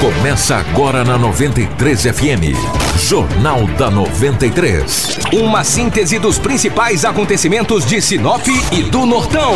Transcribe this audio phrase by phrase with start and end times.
[0.00, 2.87] Começa agora na 93 FM.
[3.06, 5.18] Jornal da 93.
[5.32, 9.54] Uma síntese dos principais acontecimentos de Sinop e do Nortão,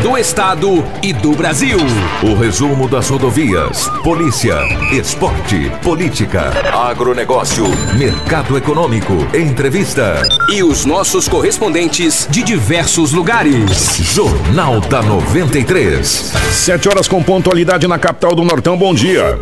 [0.00, 1.76] do estado e do Brasil.
[2.22, 4.56] O resumo das rodovias, polícia,
[4.92, 7.66] esporte, política, agronegócio,
[7.98, 10.22] mercado econômico, entrevista.
[10.50, 13.96] E os nossos correspondentes de diversos lugares.
[13.96, 16.32] Jornal da 93.
[16.52, 18.78] Sete horas com pontualidade na capital do Nortão.
[18.78, 19.38] Bom dia.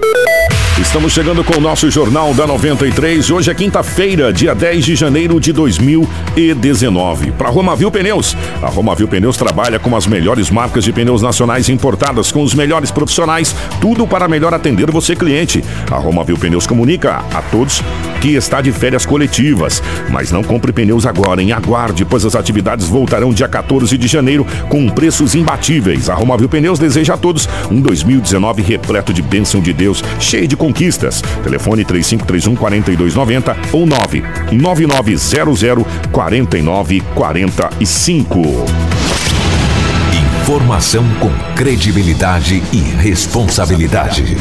[0.80, 3.30] Estamos chegando com o nosso Jornal da 93.
[3.30, 7.30] Hoje é quinta-feira, dia 10 de janeiro de 2019.
[7.32, 8.35] Para Romavil Pneus.
[8.63, 12.90] A Romavil Pneus trabalha com as melhores marcas de pneus nacionais importadas, com os melhores
[12.90, 15.63] profissionais, tudo para melhor atender você, cliente.
[15.90, 17.82] A Romavil Pneus comunica a todos
[18.22, 19.82] que está de férias coletivas.
[20.08, 21.52] Mas não compre pneus agora, hein?
[21.52, 26.08] Aguarde, pois as atividades voltarão dia 14 de janeiro com preços imbatíveis.
[26.08, 30.57] A Romavil Pneus deseja a todos um 2019 repleto de bênção de Deus, cheio de
[30.62, 31.21] conquistas.
[31.43, 38.41] Telefone 3531 4290 ou 99900 4945.
[40.41, 44.36] Informação com credibilidade e responsabilidade.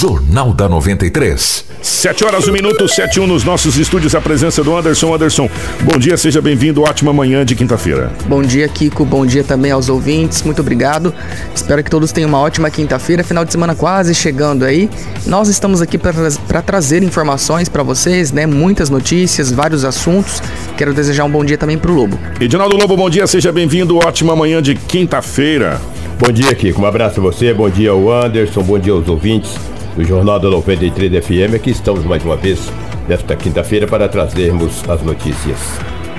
[0.00, 1.64] Jornal da 93.
[1.82, 4.14] 7 horas, 1 minuto, 7 1 nos nossos estúdios.
[4.14, 5.12] A presença do Anderson.
[5.12, 5.50] Anderson,
[5.82, 6.82] bom dia, seja bem-vindo.
[6.82, 8.12] Ótima manhã de quinta-feira.
[8.28, 9.04] Bom dia, Kiko.
[9.04, 10.44] Bom dia também aos ouvintes.
[10.44, 11.12] Muito obrigado.
[11.52, 13.24] Espero que todos tenham uma ótima quinta-feira.
[13.24, 14.88] Final de semana quase chegando aí.
[15.26, 18.46] Nós estamos aqui para trazer informações para vocês, né?
[18.46, 20.40] Muitas notícias, vários assuntos.
[20.76, 22.16] Quero desejar um bom dia também para o Lobo.
[22.40, 23.96] Edinaldo Lobo, bom dia, seja bem-vindo.
[23.96, 25.80] Ótima manhã de quinta-feira.
[26.20, 26.82] Bom dia, Kiko.
[26.82, 29.56] Um abraço a você, bom dia ao Anderson, bom dia aos ouvintes
[29.98, 31.56] do Jornal da 93 FM.
[31.56, 32.60] Aqui estamos mais uma vez
[33.08, 35.58] nesta quinta-feira para trazermos as notícias.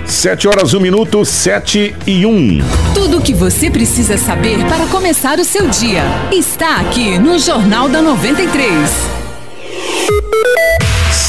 [0.06, 2.60] 7 horas, 1 minuto, 7 e 1.
[2.94, 7.88] Tudo o que você precisa saber para começar o seu dia está aqui no Jornal
[7.88, 8.70] da 93.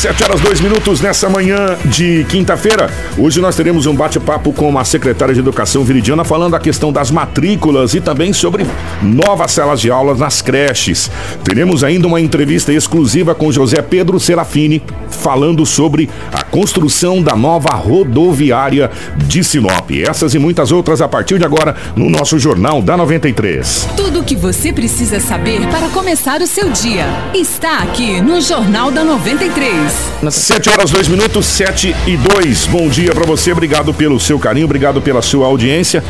[0.01, 2.91] 7 horas 2 minutos nessa manhã de quinta-feira.
[3.19, 7.11] Hoje nós teremos um bate-papo com a secretária de Educação Viridiana falando a questão das
[7.11, 8.67] matrículas e também sobre
[9.03, 11.11] novas salas de aulas nas creches.
[11.45, 17.75] Teremos ainda uma entrevista exclusiva com José Pedro Serafini falando sobre a construção da nova
[17.75, 19.91] rodoviária de Sinop.
[19.91, 23.87] Essas e muitas outras a partir de agora no nosso Jornal da 93.
[23.99, 27.05] Tudo o que você precisa saber para começar o seu dia
[27.35, 29.90] está aqui no Jornal da 93.
[30.31, 32.67] 7 horas 2 minutos, 7 e 2.
[32.67, 36.05] Bom dia para você, obrigado pelo seu carinho, obrigado pela sua audiência.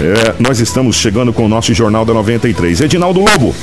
[0.00, 2.82] É, nós estamos chegando com o nosso Jornal da 93.
[2.82, 3.54] Edinaldo Lobo,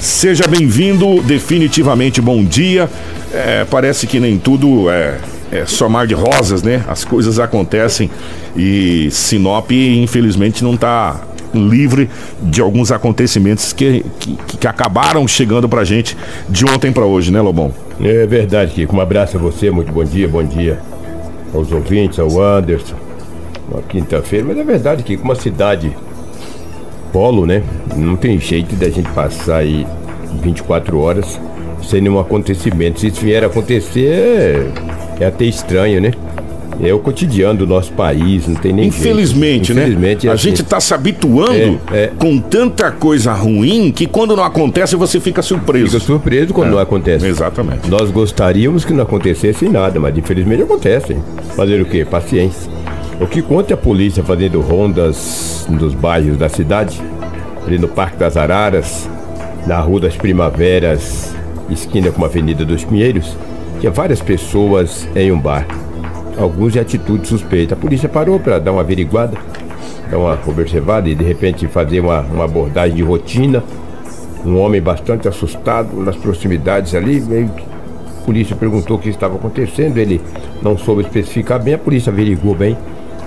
[0.00, 2.88] seja bem-vindo, definitivamente bom dia.
[3.32, 5.18] É, parece que nem tudo é,
[5.50, 6.84] é só mar de rosas, né?
[6.86, 8.10] As coisas acontecem
[8.56, 11.20] e Sinop, infelizmente, não está
[11.54, 12.08] livre
[12.42, 16.16] de alguns acontecimentos que, que, que acabaram chegando pra gente
[16.48, 17.87] de ontem para hoje, né, Lobão?
[18.00, 18.96] É verdade, Kiko.
[18.96, 20.78] Um abraço a você, muito bom dia, bom dia
[21.52, 22.94] aos ouvintes, ao Anderson.
[23.68, 25.96] Uma quinta-feira, mas é verdade, Kiko, uma cidade
[27.12, 27.62] polo, né?
[27.96, 29.86] Não tem jeito da gente passar aí
[30.42, 31.40] 24 horas
[31.82, 33.00] sem nenhum acontecimento.
[33.00, 34.70] Se isso vier a acontecer,
[35.20, 36.12] é, é até estranho, né?
[36.80, 39.74] É o cotidiano do nosso país, não tem nem Infelizmente, jeito.
[39.74, 39.82] né?
[39.82, 40.42] Infelizmente, a assim.
[40.50, 42.06] gente está se habituando É, é.
[42.16, 45.86] com tanta coisa ruim que quando não acontece você fica surpreso.
[45.86, 47.26] Fica surpreso quando É, não acontece.
[47.26, 47.90] exatamente.
[47.90, 51.16] Nós gostaríamos que não acontecesse nada, mas infelizmente acontece.
[51.56, 52.04] Fazer o quê?
[52.04, 52.70] Paciência.
[53.20, 57.02] O que conta é a polícia fazendo rondas nos bairros da cidade,
[57.66, 59.08] ali no Parque das Araras,
[59.66, 61.34] na Rua das Primaveras,
[61.68, 63.36] esquina com a Avenida dos Pinheiros,
[63.80, 65.66] tinha várias pessoas em um bar.
[66.38, 67.74] Alguns de atitude suspeita.
[67.74, 69.36] A polícia parou para dar uma averiguada,
[70.08, 73.62] dar uma observada e de repente fazer uma, uma abordagem de rotina.
[74.44, 79.34] Um homem bastante assustado nas proximidades ali, meio que a polícia perguntou o que estava
[79.34, 80.20] acontecendo, ele
[80.62, 82.78] não soube especificar bem, a polícia averigou bem.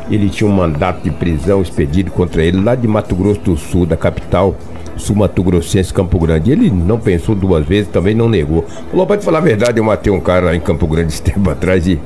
[0.09, 3.85] Ele tinha um mandato de prisão expedido contra ele lá de Mato Grosso do Sul,
[3.85, 4.55] da capital
[4.95, 6.51] sul-mato grossense, Campo Grande.
[6.51, 8.65] Ele não pensou duas vezes, também não negou.
[8.89, 11.49] Falou, pode falar a verdade, eu matei um cara lá em Campo Grande esse tempo
[11.49, 11.99] atrás e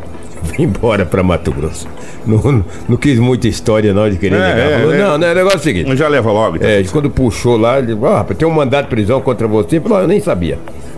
[0.60, 1.88] embora pra Mato Grosso.
[2.26, 4.72] Não, não, não quis muita história não de querer É, negar.
[4.72, 4.98] é, Falou, é.
[4.98, 5.96] não, não, o negócio é o seguinte.
[5.98, 6.56] Já leva logo.
[6.58, 6.68] então.
[6.70, 9.80] É, quando puxou lá, ele ah, rapaz, tem um mandato de prisão contra você.
[9.80, 10.58] Falou, "Ah, eu nem sabia.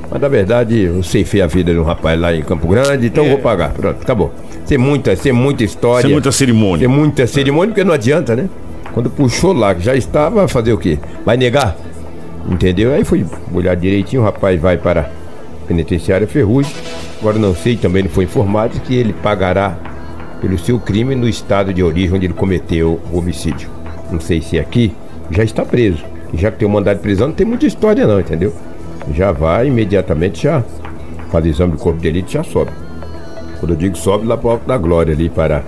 [0.10, 3.26] Mas na verdade, eu ceifei a vida de um rapaz lá em Campo Grande, então
[3.26, 3.72] eu vou pagar.
[3.74, 4.34] Pronto, acabou.
[4.66, 6.04] Tem muita, tem muita história.
[6.04, 6.88] Sem muita cerimônia.
[6.88, 8.48] Tem muita cerimônia, porque não adianta, né?
[8.94, 10.98] Quando puxou lá, que já estava, fazer o quê?
[11.26, 11.76] Vai negar?
[12.50, 12.94] Entendeu?
[12.94, 15.10] Aí fui olhar direitinho, o rapaz vai para
[15.68, 16.72] penitenciária Ferrugem.
[17.20, 19.78] Agora não sei, também não foi informado que ele pagará
[20.42, 23.70] pelo seu crime no estado de origem onde ele cometeu o homicídio.
[24.12, 24.94] Não sei se aqui
[25.30, 26.04] já está preso.
[26.34, 28.54] Já que tem um mandado de prisão, não tem muita história não, entendeu?
[29.14, 30.64] Já vai imediatamente já
[31.32, 32.72] fazer exame do corpo de elite, já sobe.
[33.60, 35.64] Quando eu digo sobe, lá para o da Glória, ali para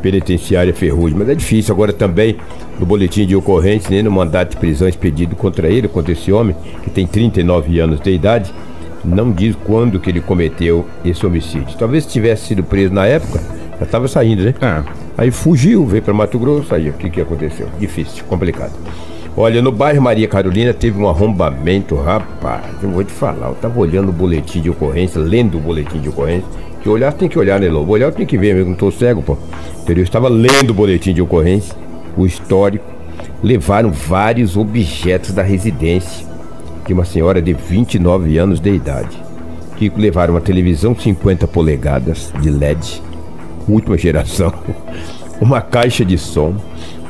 [0.00, 1.18] penitenciária Ferrugem.
[1.18, 2.36] Mas é difícil agora também,
[2.78, 6.54] no boletim de ocorrência, nem no mandato de prisão expedido contra ele, contra esse homem,
[6.82, 8.52] que tem 39 anos de idade,
[9.04, 11.76] não diz quando que ele cometeu esse homicídio.
[11.78, 13.40] Talvez se tivesse sido preso na época,
[13.78, 14.54] já estava saindo, né?
[14.60, 14.82] É.
[15.16, 17.68] Aí fugiu, veio para Mato Grosso, aí o que, que aconteceu?
[17.78, 18.72] Difícil, complicado.
[19.36, 22.64] Olha, no bairro Maria Carolina teve um arrombamento, rapaz.
[22.82, 26.08] Eu vou te falar, eu tava olhando o boletim de ocorrência, lendo o boletim de
[26.08, 26.48] ocorrência.
[26.82, 27.92] Que olhar tem que olhar, né, Lobo?
[27.92, 29.36] Olhar tem que ver, eu não tô cego, pô.
[29.88, 31.74] Eu estava lendo o boletim de ocorrência,
[32.16, 32.84] o histórico.
[33.42, 36.33] Levaram vários objetos da residência
[36.86, 39.16] de uma senhora de 29 anos de idade.
[39.76, 43.02] Que levaram uma televisão 50 polegadas de LED,
[43.68, 44.52] última geração,
[45.40, 46.54] uma caixa de som,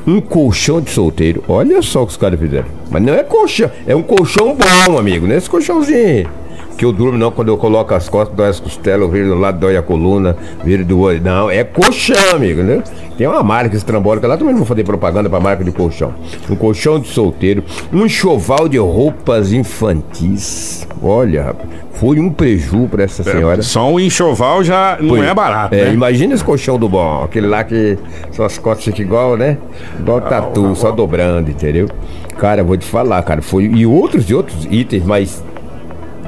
[0.07, 1.45] um colchão de solteiro.
[1.49, 2.69] Olha só o que os caras fizeram.
[2.91, 5.27] Mas não é colchão, é um colchão bom, amigo.
[5.27, 6.44] Não é esse colchãozinho
[6.77, 9.35] que eu durmo não quando eu coloco as costas, dói as costelas, eu viro do
[9.35, 11.21] lado, dói a coluna, viro do olho.
[11.23, 12.83] Não, é colchão, amigo, né?
[13.17, 16.13] Tem uma marca estrambólica lá, também não vou fazer propaganda pra marca de colchão.
[16.51, 17.63] Um colchão de solteiro,
[17.93, 20.87] um enxoval de roupas infantis.
[21.01, 23.61] Olha, rapaz, foi um preju pra essa é, senhora.
[23.61, 25.27] É, só um enxoval já não foi.
[25.27, 25.93] é barato, é, né?
[25.93, 27.97] Imagina esse colchão do bom, aquele lá que
[28.33, 29.59] são as costas ficam igual, né?
[29.99, 31.89] Igual ah, tatu, ah, só dobrando, entendeu?
[32.37, 33.65] Cara, vou te falar, cara, foi.
[33.65, 35.43] E outros e outros itens, mas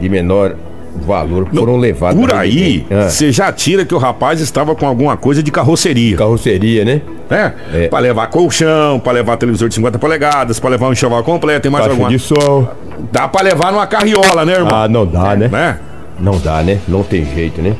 [0.01, 0.57] de menor
[1.05, 2.19] valor foram levados.
[2.19, 3.09] Por aí, ah.
[3.09, 3.33] você ah.
[3.33, 6.17] já tira que o rapaz estava com alguma coisa de carroceria.
[6.17, 7.03] Carroceria, né?
[7.29, 7.89] É, é.
[7.89, 11.71] pra levar colchão, pra levar televisor de 50 polegadas, pra levar um enxoval completo, tem
[11.71, 12.11] mais Caixa alguma...
[12.11, 12.71] de sol.
[13.13, 14.71] Dá pra levar numa carriola, né, irmão?
[14.73, 15.49] Ah, não dá, né?
[15.49, 15.79] né?
[16.19, 16.79] Não dá, né?
[16.89, 17.75] Não tem jeito, né?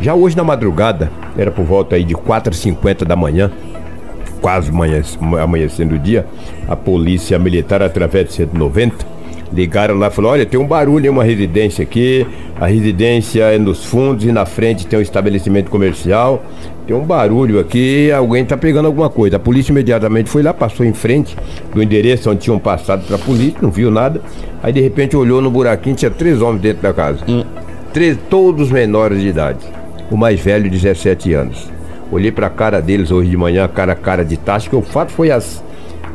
[0.00, 3.50] Já hoje na madrugada, era por volta aí de 4h50 da manhã,
[4.40, 4.70] quase
[5.42, 6.26] amanhecendo o dia,
[6.68, 9.13] a polícia militar, através de 190,
[9.54, 12.26] ligaram lá e falaram: olha, tem um barulho em uma residência aqui,
[12.60, 16.42] a residência é nos fundos e na frente tem um estabelecimento comercial.
[16.86, 19.36] Tem um barulho aqui, alguém tá pegando alguma coisa.
[19.36, 21.34] A polícia imediatamente foi lá, passou em frente
[21.72, 24.20] do endereço onde tinham passado para a polícia, não viu nada.
[24.62, 27.20] Aí de repente olhou no buraquinho, tinha três homens dentro da casa.
[27.26, 27.42] Hum.
[27.92, 29.60] Três, todos menores de idade.
[30.10, 31.70] O mais velho, 17 anos.
[32.12, 35.10] Olhei para a cara deles hoje de manhã, cara cara de taxa, que o fato
[35.10, 35.62] foi as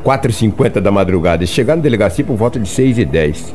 [0.04, 1.44] 4h50 da madrugada.
[1.44, 3.54] Eles chegaram na delegacia por volta de 6h10.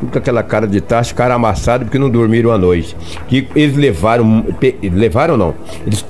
[0.00, 2.96] Tudo com aquela cara de taxa, cara amassado, porque não dormiram a noite.
[3.28, 4.44] Que eles levaram.
[4.82, 5.54] Levaram não.
[5.86, 6.04] Eles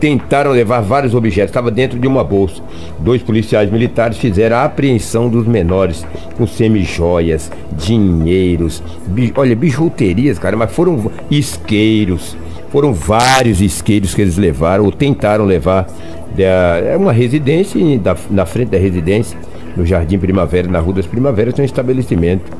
[0.00, 2.62] tentaram levar vários objetos, estava dentro de uma bolsa.
[2.98, 6.04] Dois policiais militares fizeram a apreensão dos menores
[6.36, 9.32] com semi-joias, dinheiros, bi...
[9.36, 12.36] olha, bijuterias, cara, mas foram isqueiros.
[12.70, 15.86] Foram vários isqueiros que eles levaram ou tentaram levar
[16.38, 19.38] é uma residência e da, na frente da residência,
[19.76, 22.50] no Jardim Primavera, na Rua das Primaveras, tem um estabelecimento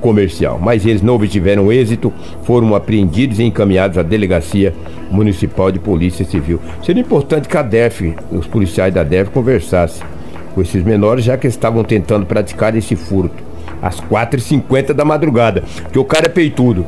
[0.00, 0.60] comercial.
[0.62, 2.12] Mas eles não obtiveram êxito,
[2.42, 4.74] foram apreendidos e encaminhados à Delegacia
[5.10, 6.60] Municipal de Polícia Civil.
[6.84, 10.06] Seria importante que a DEF, os policiais da DEF, conversassem
[10.54, 13.42] com esses menores, já que estavam tentando praticar esse furto
[13.80, 16.86] às 4h50 da madrugada, que o cara é peitudo.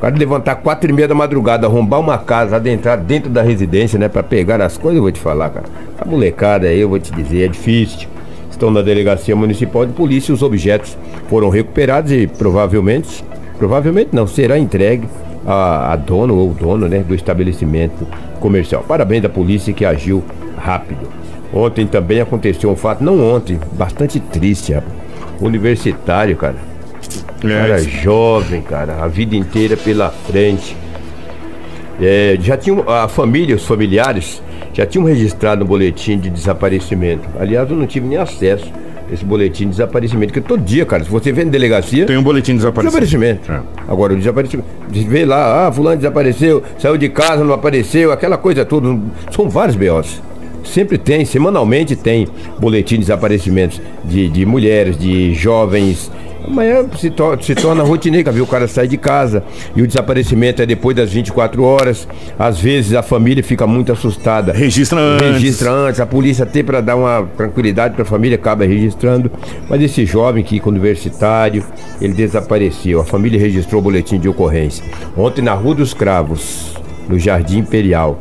[0.00, 3.98] O cara levantar quatro e meia da madrugada, arrombar uma casa, adentrar dentro da residência,
[3.98, 4.08] né?
[4.08, 5.66] Pra pegar as coisas, eu vou te falar, cara.
[6.00, 8.08] A molecada aí, eu vou te dizer, é difícil.
[8.50, 10.96] Estão na delegacia municipal de polícia, os objetos
[11.28, 13.22] foram recuperados e provavelmente,
[13.58, 15.06] provavelmente não, será entregue
[15.46, 17.04] a, a dono ou dono, né?
[17.06, 18.06] Do estabelecimento
[18.40, 18.82] comercial.
[18.88, 20.24] Parabéns da polícia que agiu
[20.56, 21.10] rápido.
[21.52, 24.94] Ontem também aconteceu um fato, não ontem, bastante triste, rapaz.
[25.42, 26.69] Universitário, cara
[27.44, 27.82] era é.
[27.82, 30.76] jovem, cara, a vida inteira pela frente.
[32.00, 37.28] É, já tinham a família, os familiares já tinham registrado um boletim de desaparecimento.
[37.38, 38.72] Aliás, eu não tive nem acesso
[39.10, 42.06] a esse boletim de desaparecimento, porque todo dia, cara, se você vê na delegacia.
[42.06, 43.06] Tem um boletim de desaparecimento.
[43.06, 43.52] Desaparecimento.
[43.52, 43.90] É.
[43.90, 44.68] Agora, o desaparecimento.
[44.88, 48.98] Vê lá, ah, fulano desapareceu, saiu de casa, não apareceu, aquela coisa toda.
[49.30, 50.20] São vários B.O.s.
[50.64, 56.10] Sempre tem, semanalmente tem boletim de desaparecimentos de, de mulheres, de jovens
[56.46, 58.44] Amanhã se, to se torna rotineira, viu?
[58.44, 59.42] O cara sai de casa
[59.74, 62.08] e o desaparecimento é depois das 24 horas.
[62.38, 64.52] Às vezes a família fica muito assustada.
[64.52, 65.32] Registra antes.
[65.32, 66.00] Registra antes.
[66.00, 69.30] A polícia até para dar uma tranquilidade para a família acaba registrando.
[69.68, 71.64] Mas esse jovem que universitário,
[72.00, 73.00] ele desapareceu.
[73.00, 74.84] A família registrou o boletim de ocorrência.
[75.16, 76.74] Ontem na Rua dos Cravos,
[77.08, 78.18] no Jardim Imperial.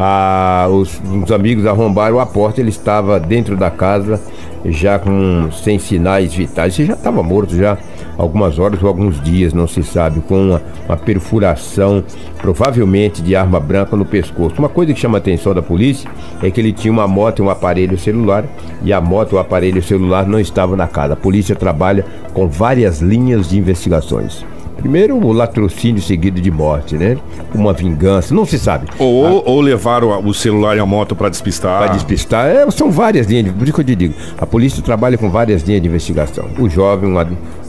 [0.00, 4.20] Ah, os, os amigos arrombaram a porta, ele estava dentro da casa
[4.64, 6.74] já com sem sinais vitais.
[6.74, 7.76] Você já estava morto já
[8.16, 12.02] algumas horas ou alguns dias, não se sabe, com uma, uma, perfuração,
[12.38, 14.56] provavelmente de arma branca no pescoço.
[14.58, 16.10] Uma coisa que chama a atenção da polícia
[16.42, 18.44] é que ele tinha uma moto e um aparelho celular
[18.82, 21.14] e a moto e o aparelho celular não estavam na casa.
[21.14, 24.44] A polícia trabalha com várias linhas de investigações.
[24.78, 27.16] Primeiro, o latrocínio seguido de morte, né?
[27.54, 28.86] Uma vingança, não se sabe.
[28.98, 31.78] Ou, ou levaram a- o celular e a moto pra despistar.
[31.82, 34.14] Para despistar, é, são várias linhas, de- por isso que eu te digo.
[34.38, 36.46] A polícia trabalha com várias linhas de investigação.
[36.58, 37.18] O jovem, um,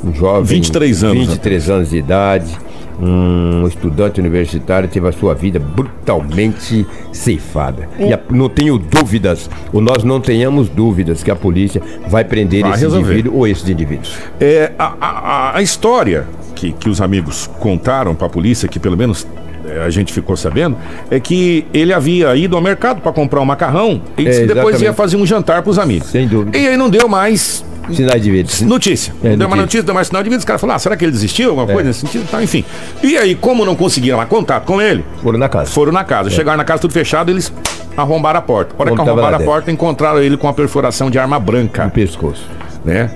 [0.10, 0.44] um jovem.
[0.46, 2.56] 23 anos, 23 anos de idade,
[3.02, 7.88] um estudante universitário teve a sua vida brutalmente ceifada.
[7.98, 12.62] E a- não tenho dúvidas, ou nós não tenhamos dúvidas, que a polícia vai prender
[12.62, 13.06] Vai esse resolver.
[13.14, 14.16] indivíduo ou esses indivíduos.
[14.40, 16.26] É, a, a- a- a história
[16.60, 19.26] que, que os amigos contaram pra polícia, que pelo menos
[19.66, 20.76] é, a gente ficou sabendo,
[21.10, 24.94] é que ele havia ido ao mercado pra comprar um macarrão e que depois ia
[24.94, 26.10] fazer um jantar pros amigos.
[26.10, 26.58] Sem dúvida.
[26.58, 28.50] E aí não deu mais Sinais de vida.
[28.64, 29.14] notícia.
[29.24, 29.84] É, não deu mais notícia.
[29.84, 30.40] deu mais sinal de vida.
[30.40, 31.50] Os caras falaram, ah, será que ele desistiu?
[31.52, 32.30] Alguma coisa nesse sentido?
[32.30, 32.64] Tá, enfim.
[33.02, 35.72] E aí, como não conseguiram mais contato com ele, Foram na casa.
[35.72, 36.30] foram na casa.
[36.30, 37.52] Chegaram na casa tudo fechado, eles
[37.98, 38.76] arrombaram a porta.
[38.78, 41.86] A hora que arrombaram lá a porta, encontraram ele com a perfuração de arma branca
[41.86, 42.44] No pescoço.
[42.84, 43.10] Né?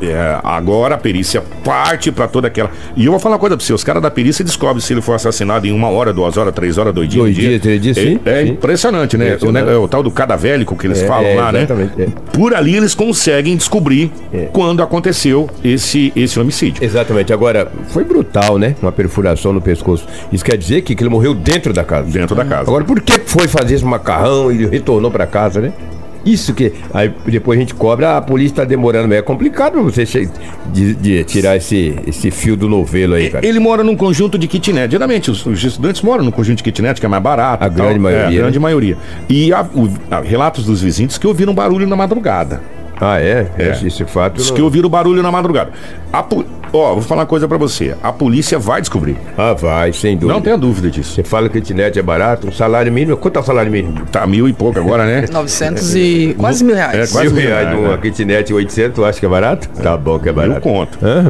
[0.00, 2.70] É, agora a perícia parte pra toda aquela.
[2.96, 5.00] E eu vou falar uma coisa pra você: os caras da perícia descobrem se ele
[5.02, 7.22] foi assassinado em uma hora, duas horas, três horas, dois dias.
[7.24, 7.48] Dois um dia.
[7.50, 8.50] dias, três dias, É- sim, É, sim.
[8.52, 9.24] impressionante, né?
[9.24, 9.64] O, Impressionante.
[9.66, 11.66] ne- é o tal do cadavélico que eles É, falam é, lá, né?
[11.98, 12.06] é.
[12.32, 14.48] Por ali eles conseguem descobrir É.
[14.52, 16.84] quando aconteceu esse, esse homicídio.
[16.84, 17.32] Exatamente.
[17.32, 18.76] Agora, foi brutal, né?
[18.80, 20.06] Uma perfuração no pescoço.
[20.32, 22.08] Isso quer dizer que, ele morreu dentro da casa.
[22.10, 22.62] Dentro da casa.
[22.62, 25.72] Agora, por que foi fazer esse macarrão e retornou pra casa, né?
[26.24, 26.72] Isso que.
[26.92, 30.04] Aí depois a gente cobra, ah, a polícia tá demorando, mas é complicado você
[30.72, 33.46] de, de tirar esse, esse fio do novelo aí, cara.
[33.46, 34.90] Ele mora num conjunto de kitnet.
[34.90, 37.64] Geralmente, os, os estudantes moram num conjunto de kitnet, que é mais barato.
[37.64, 37.86] A tal.
[37.86, 38.62] grande maioria, É, a grande né?
[38.62, 38.96] maioria.
[39.28, 42.60] E há, o- há relatos dos vizinhos que ouviram barulho na madrugada.
[43.00, 43.46] Ah, é?
[43.56, 43.70] É.
[43.70, 44.36] Esse, esse fato.
[44.38, 45.70] Diz não- que ouviram barulho na madrugada.
[46.12, 46.22] A
[46.72, 47.94] Ó, vou falar uma coisa pra você.
[48.02, 49.16] A polícia vai descobrir.
[49.36, 50.32] Ah, vai, sem dúvida.
[50.34, 51.14] Não tenha dúvida disso.
[51.14, 53.16] Você fala que a kitnet é barato, um salário mínimo.
[53.16, 54.04] Quanto é o salário mínimo?
[54.12, 55.24] Tá mil e pouco agora, né?
[55.32, 56.94] 900 e quase mil reais.
[57.10, 57.98] É, quase Mil mil reais numa né?
[58.02, 59.68] kitnet 800, tu acha que é barato?
[59.82, 60.60] Tá bom que é barato.
[60.60, 60.98] conto.
[61.02, 61.24] Ah,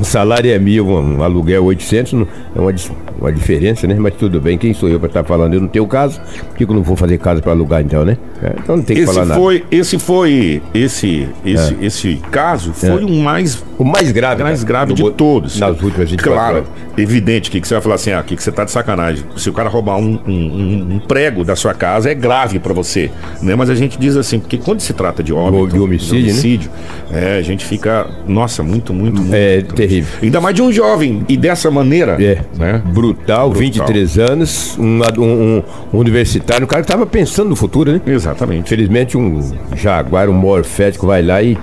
[0.00, 2.74] um salário é mil, um aluguel 800, não- é uma,
[3.20, 3.96] uma diferença, né?
[3.98, 5.54] Mas tudo bem, quem sou eu pra estar falando?
[5.54, 8.16] Eu não tenho casa, por que eu não vou fazer casa pra alugar então, né?
[8.42, 9.40] É, então não tem que Esse falar nada.
[9.40, 13.04] foi, esse foi, esse, esse, esse caso foi É.
[13.04, 14.42] o mais O mais grave.
[14.42, 15.58] mais cara, grave no de todos.
[15.58, 16.68] Nas últimas 24 Claro, horas.
[16.98, 19.24] evidente que, que você vai falar assim, ah, que, que você tá de sacanagem.
[19.36, 23.10] Se o cara roubar um, um- um- prego da sua casa, é grave pra você.
[23.42, 23.54] Né?
[23.56, 26.70] Mas a gente diz assim, porque quando se trata de óbito, De homicídio,
[27.10, 27.34] né?
[27.36, 29.34] é, a gente fica, nossa, muito, muito, muito.
[29.34, 30.12] É terrível.
[30.22, 32.16] Ainda mais de um jovem, e dessa maneira.
[32.22, 32.82] É, Né?
[32.92, 38.00] brutal, 23 anos, um, um- um universitário, um cara que tava pensando no futuro, né?
[38.06, 38.60] Exatamente.
[38.66, 39.40] Infelizmente, um
[39.74, 41.56] jaguar, um morfético vai lá e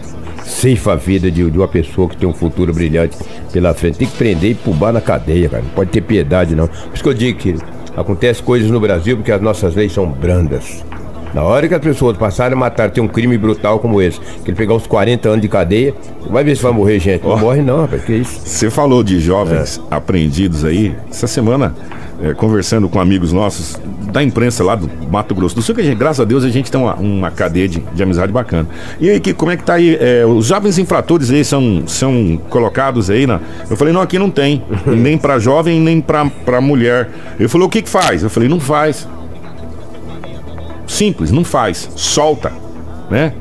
[0.47, 3.17] ceifa a vida de, de uma pessoa que tem um futuro brilhante
[3.51, 3.99] pela frente.
[3.99, 5.63] Tem que prender e pubar na cadeia, cara.
[5.63, 6.67] Não pode ter piedade, não.
[6.67, 7.55] Por isso que eu digo que
[7.95, 10.83] acontece coisas no Brasil porque as nossas leis são brandas.
[11.33, 14.49] Na hora que as pessoas passarem a matar, tem um crime brutal como esse, que
[14.49, 15.93] ele pegar uns 40 anos de cadeia,
[16.29, 17.23] vai ver se vai morrer gente.
[17.23, 18.39] Não morre não, rapaz, que isso.
[18.43, 20.95] Você falou de jovens apreendidos aí.
[21.09, 21.75] Essa semana,
[22.21, 23.79] é, conversando com amigos nossos
[24.11, 26.49] da imprensa lá do Mato Grosso do Sul, que a gente, graças a Deus a
[26.49, 28.67] gente tem uma, uma cadeia de, de amizade bacana.
[28.99, 29.97] E aí, que, como é que tá aí?
[29.99, 33.39] É, os jovens infratores aí são, são colocados aí na.
[33.69, 34.63] Eu falei, não, aqui não tem.
[34.85, 37.09] nem pra jovem, nem pra mulher.
[37.39, 38.23] Ele falou, o que que faz?
[38.23, 39.07] Eu falei, não faz.
[40.87, 41.89] Simples, não faz.
[41.95, 42.51] Solta,
[43.09, 43.33] né?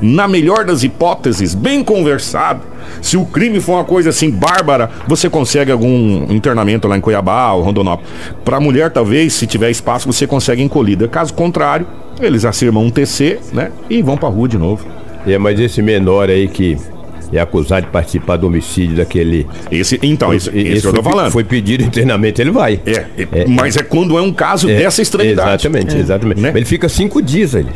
[0.00, 2.60] Na melhor das hipóteses, bem conversado.
[3.00, 7.52] Se o crime for uma coisa assim bárbara, você consegue algum internamento lá em Cuiabá
[7.52, 8.10] ou Rondonópolis.
[8.44, 11.06] Para mulher, talvez, se tiver espaço, você consegue encolhida.
[11.06, 11.86] Caso contrário,
[12.20, 13.70] eles acirmam um TC, né?
[13.88, 14.86] E vão pra rua de novo.
[15.26, 16.78] É, mas esse menor aí que
[17.32, 19.46] é acusado de participar do homicídio daquele.
[19.70, 21.30] Esse, então, esse, esse, que eu tô foi, falando.
[21.30, 22.80] Foi pedido internamento, ele vai.
[22.86, 25.66] É, é, mas é quando é um caso É, dessa extremidade.
[25.66, 26.40] Exatamente, exatamente.
[26.40, 26.52] Né?
[26.54, 27.72] Ele fica cinco dias ali.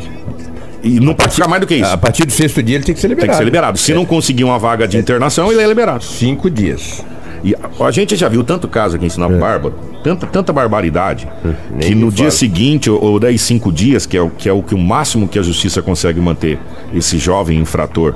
[0.83, 1.89] E não ficar mais do que isso.
[1.91, 3.31] A partir do sexto dia ele tem que ser Tem liberado.
[3.31, 3.77] que ser liberado.
[3.77, 6.03] Se não conseguir uma vaga de internação, ele é liberado.
[6.03, 7.03] Cinco dias.
[7.43, 11.27] E a, a gente já viu tanto caso aqui em Sinop Bárbaro, tanta, tanta barbaridade,
[11.71, 12.31] nem que no dia fala.
[12.31, 15.27] seguinte, ou, ou 10, 5 dias, que é, o, que é o que o máximo
[15.27, 16.57] que a justiça consegue manter
[16.93, 18.15] esse jovem infrator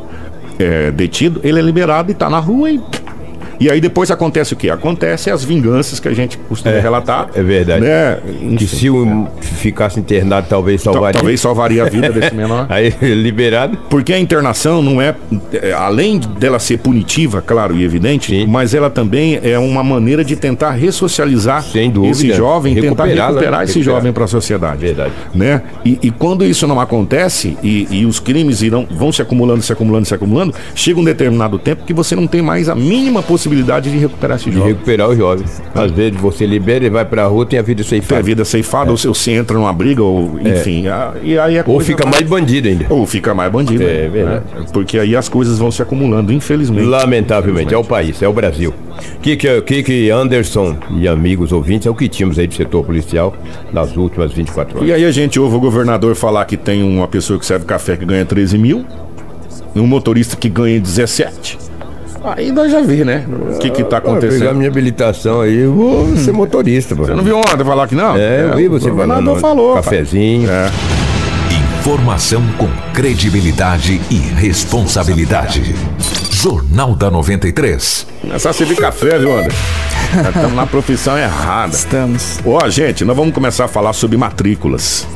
[0.60, 2.82] é, detido, ele é liberado e tá na rua e.
[3.60, 4.70] E aí depois acontece o quê?
[4.70, 7.30] Acontece as vinganças que a gente costuma É, relatar.
[7.34, 7.82] é verdade.
[7.82, 8.18] Né?
[8.58, 11.20] Que se um ficasse internado, talvez tal- salvaria.
[11.20, 12.66] talvez salvaria a vida desse menor.
[12.70, 13.78] Aí liberado.
[13.90, 15.16] Porque a internação não é,
[15.54, 18.46] é, além dela ser punitiva, claro e evidente, Sim.
[18.48, 22.08] mas ela também é uma maneira de tentar ressocializar dúvida.
[22.12, 23.34] esse jovem, tentar Recuperar, né?
[23.40, 24.78] recuperar esse jovem para a sociedade.
[24.86, 25.12] Verdade.
[25.34, 25.62] Né?
[25.84, 29.72] E, e quando isso não acontece e, e os crimes irão, vão se acumulando, se
[29.74, 33.47] acumulando, se acumulando, chega um determinado tempo que você não tem mais a mínima possibilidade
[33.48, 34.74] de recuperar esse De jovem.
[34.74, 35.46] recuperar o jovem.
[35.74, 38.22] Às vezes você libera, ele vai pra rua, tem a vida Tem a ceifada.
[38.24, 40.88] vida ceifada, ou se você entra numa briga, ou enfim.
[40.88, 42.86] a- e aí a Ou fica mais bandido ainda.
[42.90, 43.84] Ou fica mais bandido.
[43.84, 44.10] É né?
[44.10, 44.44] verdade.
[44.74, 46.86] Porque aí as coisas vão se acumulando, infelizmente.
[46.86, 48.74] Lamentavelmente, é o país, é o Brasil.
[49.22, 53.36] Que que, Anderson e amigos ouvintes é o que tínhamos aí do setor policial
[53.72, 54.90] nas últimas 24 horas.
[54.90, 57.96] E aí a gente ouve o governador falar que tem uma pessoa que serve café
[57.96, 58.86] que ganha 13 mil,
[59.76, 61.58] e um motorista que ganha 17.
[62.36, 63.26] Aí nós já vê, né?
[63.56, 64.56] O que que tá Ah, pegar acontecendo.
[64.56, 66.94] minha habilitação aí, eu vou ser motorista.
[66.96, 68.16] Você não viu ontem falar que não?
[68.18, 69.42] É, eu vi você o governador falando.
[69.42, 69.76] falou.
[69.76, 70.50] Cafezinho.
[70.50, 70.70] É.
[71.80, 75.74] Informação com credibilidade e responsabilidade.
[76.40, 78.06] Jornal da 93.
[78.22, 79.56] Começar a servir café, viu, André?
[80.28, 81.74] Estamos na profissão errada.
[81.74, 82.40] Estamos.
[82.46, 85.08] Ó, gente, nós vamos começar a falar sobre matrículas.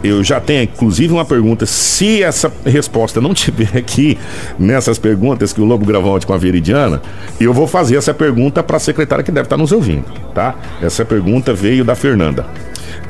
[0.00, 1.66] Eu já tenho, inclusive, uma pergunta.
[1.66, 4.16] Se essa resposta não tiver aqui
[4.60, 7.02] nessas perguntas que o Lobo gravou ontem com a Veridiana,
[7.40, 10.54] eu vou fazer essa pergunta para a secretária que deve estar nos ouvindo, tá?
[10.80, 12.46] Essa pergunta veio da Fernanda.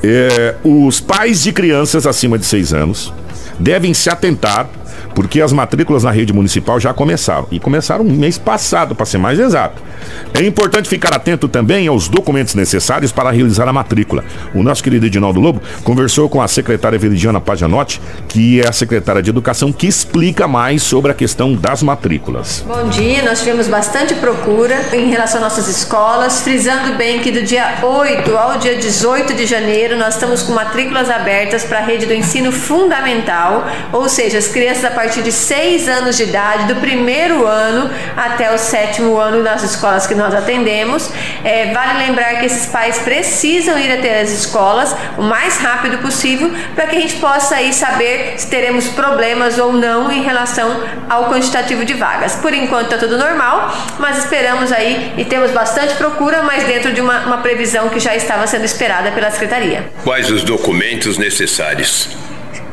[0.03, 3.13] É, os pais de crianças acima de 6 anos
[3.59, 4.67] devem se atentar
[5.21, 7.47] porque as matrículas na rede municipal já começaram.
[7.51, 9.83] E começaram mês passado, para ser mais exato.
[10.33, 14.25] É importante ficar atento também aos documentos necessários para realizar a matrícula.
[14.55, 19.23] O nosso querido Edinaldo Lobo conversou com a secretária Veridiana Pajanotti, que é a secretária
[19.23, 22.65] de Educação, que explica mais sobre a questão das matrículas.
[22.67, 27.43] Bom dia, nós tivemos bastante procura em relação às nossas escolas, frisando bem que do
[27.43, 32.07] dia 8 ao dia 18 de janeiro nós estamos com matrículas abertas para a rede
[32.07, 36.77] do ensino fundamental, ou seja, as crianças a partir de 6 anos de idade, do
[36.77, 41.11] primeiro ano até o sétimo ano nas escolas que nós atendemos.
[41.43, 46.51] É, vale lembrar que esses pais precisam ir até as escolas o mais rápido possível
[46.75, 51.29] para que a gente possa aí saber se teremos problemas ou não em relação ao
[51.29, 52.37] quantitativo de vagas.
[52.37, 57.01] Por enquanto está tudo normal, mas esperamos aí e temos bastante procura, mas dentro de
[57.01, 59.91] uma, uma previsão que já estava sendo esperada pela Secretaria.
[60.05, 62.09] Quais os documentos necessários?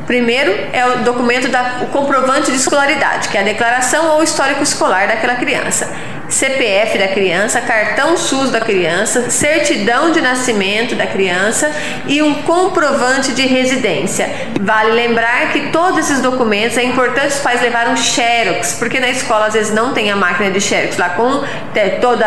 [0.08, 4.62] Primeiro é o documento da o comprovante de escolaridade, que é a declaração ou histórico
[4.62, 5.94] escolar daquela criança.
[6.28, 11.70] CPF da criança, cartão SUS da criança, certidão de nascimento da criança
[12.06, 14.28] e um comprovante de residência.
[14.60, 19.08] Vale lembrar que todos esses documentos é importante os pais levarem um xerox, porque na
[19.08, 21.42] escola às vezes não tem a máquina de xerox lá com
[21.74, 22.26] é, toda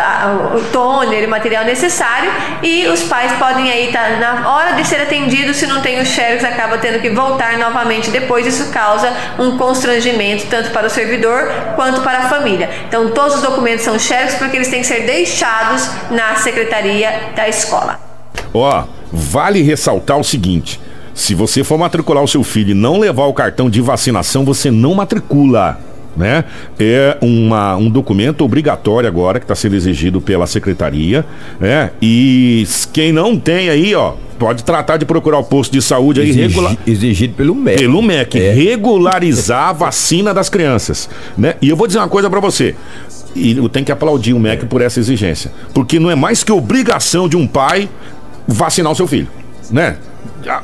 [0.55, 2.31] o toner e material necessário
[2.63, 6.05] e os pais podem aí estar na hora de ser atendido, se não tem o
[6.05, 11.51] xerox acaba tendo que voltar novamente depois, isso causa um constrangimento tanto para o servidor
[11.75, 12.69] quanto para a família.
[12.87, 17.47] Então todos os documentos são xerox porque eles têm que ser deixados na secretaria da
[17.47, 17.99] escola.
[18.53, 20.79] Ó, vale ressaltar o seguinte:
[21.13, 24.69] se você for matricular o seu filho e não levar o cartão de vacinação, você
[24.71, 25.79] não matricula.
[26.13, 26.43] Né?
[26.77, 31.25] É uma, um documento obrigatório agora que está sendo exigido pela secretaria,
[31.57, 31.91] né?
[32.01, 36.27] E quem não tem aí, ó, pode tratar de procurar o posto de saúde aí
[36.31, 37.83] Exigi- regular, Exigido pelo médico.
[37.83, 38.51] pelo MEC, É.
[38.51, 41.55] regularizar a vacina das crianças, né?
[41.61, 42.75] E eu vou dizer uma coisa pra você.
[43.35, 46.51] E eu tenho que aplaudir o MEC por essa exigência, porque não é mais que
[46.51, 47.89] obrigação de um pai
[48.47, 49.27] vacinar o seu filho,
[49.69, 49.97] né?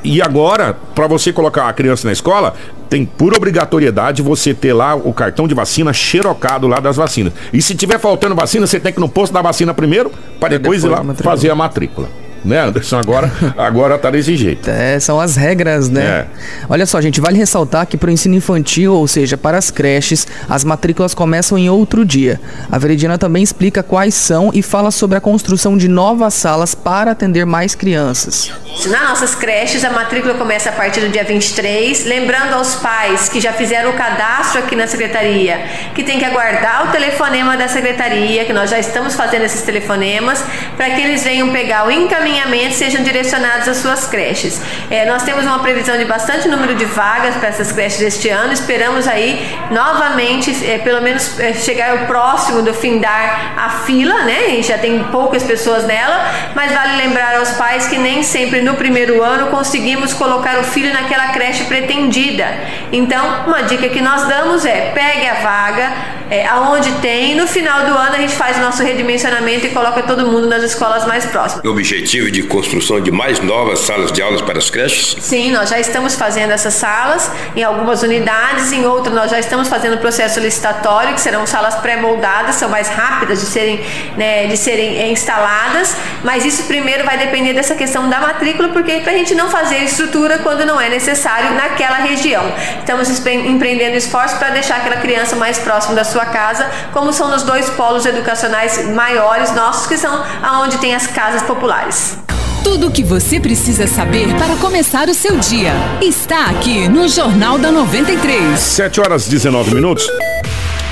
[0.04, 2.56] E agora, pra você colocar a criança na escola,
[2.90, 7.34] tem por obrigatoriedade você ter lá o cartão de vacina xerocado lá das vacinas.
[7.54, 10.50] E se tiver faltando vacina, você tem que ir no posto da vacina primeiro, para
[10.50, 12.10] depois, depois ir lá fazer a matrícula.
[12.46, 13.00] Né, Anderson?
[13.00, 14.70] Agora, agora tá desse jeito.
[14.70, 16.04] É, são as regras, né?
[16.04, 16.26] É.
[16.70, 20.28] Olha só, gente, vale ressaltar que para o ensino infantil, ou seja, para as creches,
[20.50, 22.40] as matrículas começam em outro dia.
[22.72, 27.12] A Veridiana também explica quais são e fala sobre a construção de novas salas para
[27.12, 28.52] atender mais crianças.
[28.86, 32.06] Nas nossas creches, a matrícula começa a partir do dia 23.
[32.06, 35.60] Lembrando aos pais que já fizeram o cadastro aqui na secretaria,
[35.96, 40.44] que tem que aguardar o telefonema da secretaria, que nós já estamos fazendo esses telefonemas,
[40.76, 44.62] para que eles venham pegar o encaminhamento e sejam direcionados às suas creches.
[44.90, 48.52] É, nós temos uma previsão de bastante número de vagas para essas creches este ano.
[48.52, 54.50] Esperamos aí novamente, é, pelo menos, é, chegar o próximo do findar a fila, né?
[54.50, 58.76] Gente já tem poucas pessoas nela, mas vale lembrar aos pais que nem sempre no
[58.76, 62.48] primeiro ano conseguimos colocar o filho naquela creche pretendida.
[62.92, 65.92] Então, uma dica que nós damos é pegue a vaga,
[66.30, 70.04] é, aonde tem, no final do ano a gente faz o nosso redimensionamento e coloca
[70.04, 71.64] todo mundo nas escolas mais próximas.
[71.66, 75.16] O objetivo de construção de mais novas salas de aulas para as creches?
[75.22, 79.68] Sim, nós já estamos fazendo essas salas em algumas unidades, em outras nós já estamos
[79.68, 83.80] fazendo o processo licitatório, que serão salas pré-moldadas, são mais rápidas de serem,
[84.16, 89.00] né, de serem eh, instaladas, mas isso primeiro vai depender dessa questão da matrícula, porque
[89.00, 92.44] para a gente não fazer estrutura quando não é necessário naquela região.
[92.80, 97.44] Estamos empreendendo esforços para deixar aquela criança mais próximo da sua casa, como são nos
[97.44, 102.18] dois polos educacionais maiores nossos, que são aonde tem as casas populares.
[102.64, 107.58] Tudo o que você precisa saber para começar o seu dia está aqui no Jornal
[107.58, 108.60] da 93.
[108.60, 110.06] 7 horas 19 minutos.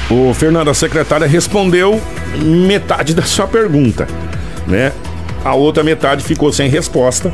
[0.10, 2.02] O Fernando, a secretária, respondeu
[2.42, 4.08] metade da sua pergunta,
[4.68, 4.94] né?
[5.44, 7.34] A outra metade ficou sem resposta,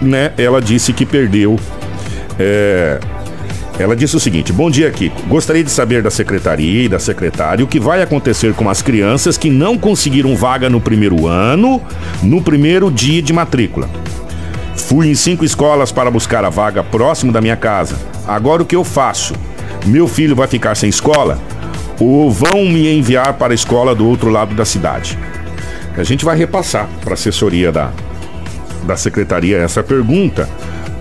[0.00, 0.32] né?
[0.36, 1.58] Ela disse que perdeu.
[2.38, 3.00] É,
[3.78, 5.22] ela disse o seguinte: Bom dia, Kiko.
[5.26, 9.38] Gostaria de saber da secretaria e da secretária o que vai acontecer com as crianças
[9.38, 11.80] que não conseguiram vaga no primeiro ano,
[12.22, 13.88] no primeiro dia de matrícula.
[14.76, 17.96] Fui em cinco escolas para buscar a vaga próximo da minha casa.
[18.26, 19.34] Agora o que eu faço?
[19.86, 21.38] Meu filho vai ficar sem escola?
[21.98, 25.18] Ou vão me enviar para a escola do outro lado da cidade?
[25.96, 27.90] A gente vai repassar para a assessoria da,
[28.84, 30.48] da secretaria essa pergunta.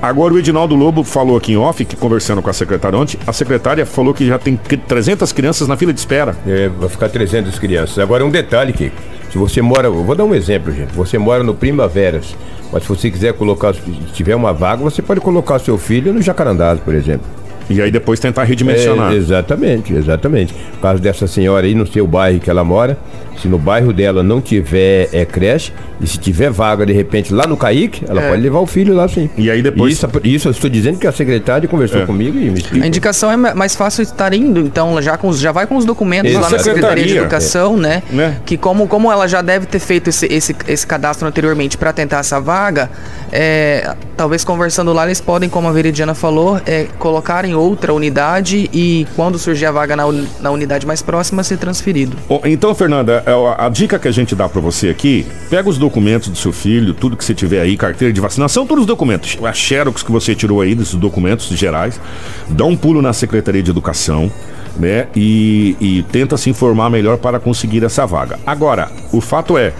[0.02, 3.32] Agora o Edinaldo Lobo falou aqui em off, que conversando com a secretária ontem, a
[3.32, 6.36] secretária falou que já tem 300 crianças na fila de espera.
[6.48, 8.00] É, vai ficar 300 crianças.
[8.00, 8.96] Agora um detalhe, Kiko.
[9.32, 10.92] Se você mora, vou dar um exemplo, gente.
[10.94, 12.36] Você mora no Primaveras,
[12.74, 13.82] mas se você quiser colocar, se
[14.14, 17.28] tiver uma vaga, você pode colocar seu filho no Jacarandás, por exemplo.
[17.72, 19.12] E aí depois tentar redimensionar.
[19.14, 20.54] É, exatamente, exatamente.
[20.74, 22.98] No caso dessa senhora aí, no seu bairro que ela mora,
[23.42, 27.46] se no bairro dela não tiver é, creche, e se tiver vaga de repente lá
[27.48, 28.30] no Caíque, ela É.
[28.30, 29.30] pode levar o filho lá sim.
[29.38, 32.06] E aí depois- Isso, isso eu estou dizendo que a secretária conversou É.
[32.06, 32.88] comigo e me A explicou.
[32.88, 35.86] indicação é ma- mais fácil estar indo, então já, com os- já vai com os
[35.86, 36.60] documentos lá na.
[36.60, 38.04] Secretaria de Educação, né?
[38.12, 38.38] né?
[38.46, 42.20] Que como, como ela já deve ter feito esse, esse, esse cadastro anteriormente para tentar
[42.20, 42.90] essa vaga,
[43.32, 48.69] é, talvez conversando lá eles podem, como a Veridiana falou, é, colocar em outra unidade
[48.74, 50.04] e quando surgir a vaga na,
[50.39, 52.17] na unidade mais próxima ser transferido.
[52.43, 55.78] Então, Fernanda, é, a a dica que a gente dá pra você aqui, pega os
[55.78, 59.38] documentos do seu filho, tudo que você tiver aí, carteira de vacinação, todos os documentos,
[59.43, 62.02] a xerox que você tirou aí desses documentos gerais,
[62.50, 64.32] dá um pulo na Secretaria de Educação,
[64.78, 68.39] né, e, e tenta se informar melhor para conseguir essa vaga.
[68.47, 69.74] Agora, o fato é,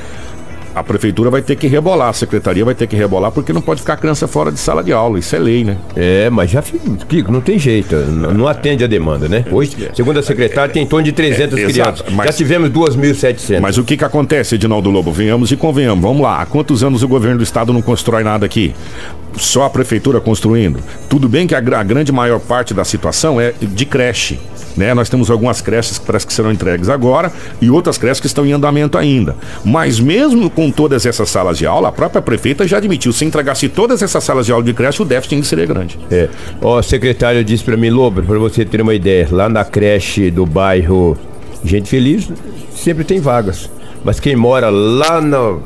[0.74, 3.82] a prefeitura vai ter que rebolar, a secretaria vai ter que rebolar, porque não pode
[3.82, 5.78] ficar criança fora de sala de aula, isso é lei, né?
[5.96, 6.62] É, mas já
[7.08, 9.46] Kiko, não tem jeito, n- não atende a demanda, né?
[9.52, 12.16] Hoje, segundo a secretária, tem em torno de 300 É, exato, crianças.
[12.16, 13.60] mas- Já tivemos 2.700.
[13.62, 15.12] Mas o que que acontece, Edinaldo Lobo?
[15.12, 16.02] Venhamos e convenhamos.
[16.02, 16.42] Vamos lá.
[16.42, 18.74] Há quantos anos o governo do estado não constrói nada aqui?
[19.38, 20.80] Só a prefeitura construindo.
[21.10, 24.40] Tudo bem que a, a grande maior parte da situação é de creche.
[24.76, 24.94] Né?
[24.94, 27.32] Nós temos algumas creches que parece que serão entregues agora
[27.62, 29.36] e outras creches que estão em andamento ainda.
[29.66, 33.70] Mas mesmo com todas essas salas de aula, a própria prefeita já admitiu, se entregasse
[33.70, 35.98] todas essas salas de aula de creche, o déficit seria grande.
[36.12, 36.28] É.
[36.62, 40.30] Ó, a secretária disse pra mim, Lobo, pra você ter uma ideia, lá na creche
[40.30, 41.18] do bairro
[41.64, 42.30] Gente Feliz,
[42.76, 43.70] sempre tem vagas.
[44.04, 45.62] Mas quem mora lá no,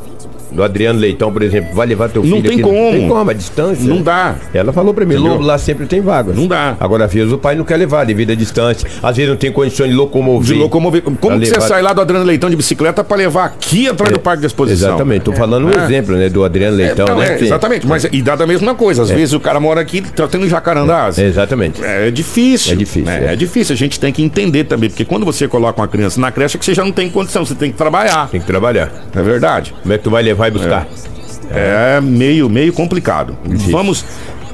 [0.52, 2.62] no Adriano Leitão, por exemplo, vai levar teu Não filho tem aqui?
[2.64, 2.76] como.
[2.84, 3.84] Não tem como, a distância.
[3.88, 4.36] Não dá.
[4.54, 5.16] Ela falou pra mim?
[5.16, 6.36] Lobo, lá sempre tem vagas.
[6.36, 6.76] Não dá.
[6.80, 8.88] Agora, às vezes, o pai não quer levar devido à distância.
[9.02, 10.48] Às vezes não tem condições de locomover.
[10.48, 11.02] De locomover.
[11.02, 13.88] Como Pra que você levar- sai lá do Adriano Leitão de bicicleta para levar aqui
[13.88, 14.90] atrás do parque de exposição?
[14.90, 15.84] Exatamente, tô falando um É.
[15.86, 17.38] exemplo, né, do Adriano Leitão, Não, né?
[17.40, 19.04] é, exatamente, mas e dá da mesma coisa.
[19.04, 21.18] Às vezes o cara mora aqui, tá tendo jacarandás.
[21.18, 21.84] É, exatamente.
[21.84, 22.74] É difícil.
[22.74, 23.26] É difícil, né?
[23.30, 23.34] é.
[23.34, 23.36] É.
[23.36, 23.74] difícil.
[23.74, 26.60] A gente tem que entender também, porque quando você coloca uma criança na creche, é
[26.60, 28.30] que você já não tem condição, você tem que trabalhar.
[28.30, 28.92] Tem que trabalhar.
[29.16, 29.74] É verdade.
[29.82, 30.88] Como é que tu vai levar e buscar?
[31.52, 33.38] É meio, meio complicado.
[33.72, 34.06] Vamos.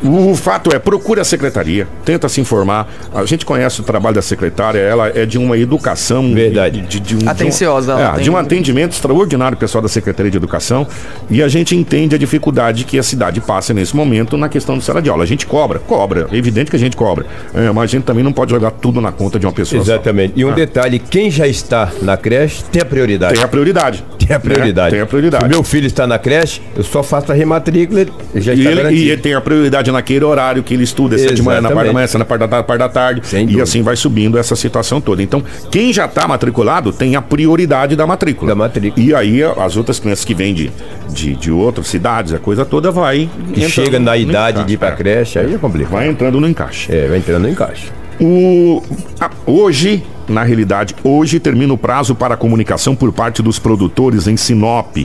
[0.03, 2.87] O fato é, procure a secretaria, tenta se informar.
[3.13, 6.33] A gente conhece o trabalho da secretária, ela é de uma educação.
[6.33, 6.81] Verdade.
[6.81, 10.31] De, de um, Atenciosa, De um, é, tem- de um atendimento extraordinário, pessoal da Secretaria
[10.31, 10.87] de Educação.
[11.29, 14.83] E a gente entende a dificuldade que a cidade passa nesse momento na questão do
[14.83, 15.23] sala de aula.
[15.23, 16.27] A gente cobra, cobra.
[16.31, 17.25] É evidente que a gente cobra.
[17.53, 19.83] É, mas a gente também não pode jogar tudo na conta de uma pessoa.
[19.83, 19.91] só.
[19.93, 20.33] Exatamente.
[20.35, 20.53] E um Ah.
[20.55, 23.35] detalhe, quem já está na creche tem a prioridade.
[23.35, 24.03] Tem a prioridade.
[24.17, 24.91] Tem a prioridade.
[24.91, 24.97] Né?
[24.97, 25.43] Tem a prioridade.
[25.43, 28.93] Se o meu filho está na creche, eu só faço a rematrícula, já E ele,
[28.95, 31.71] e ele tem a prioridade naquele horário que ele estuda, se é de manhã na
[31.71, 33.63] parte da manhã, é na parte da tarde, parte da tarde Sem e dúvida.
[33.63, 35.21] assim vai subindo essa situação toda.
[35.23, 38.49] Então, quem já está matriculado tem a prioridade da matrícula.
[38.49, 39.05] Da matrícula.
[39.05, 40.71] E aí as outras crianças que vêm de,
[41.09, 43.29] de, de outras cidades, a coisa toda vai.
[43.69, 44.67] Chega na idade encaixe.
[44.67, 44.91] de ir pra É.
[44.91, 45.91] creche, aí é complicado.
[45.93, 46.91] Vai entrando no encaixe.
[46.93, 47.87] É, vai entrando no encaixe.
[48.19, 48.83] O,
[49.19, 54.27] a- hoje, na realidade, hoje termina o prazo para a comunicação por parte dos produtores
[54.27, 54.95] em Sinop.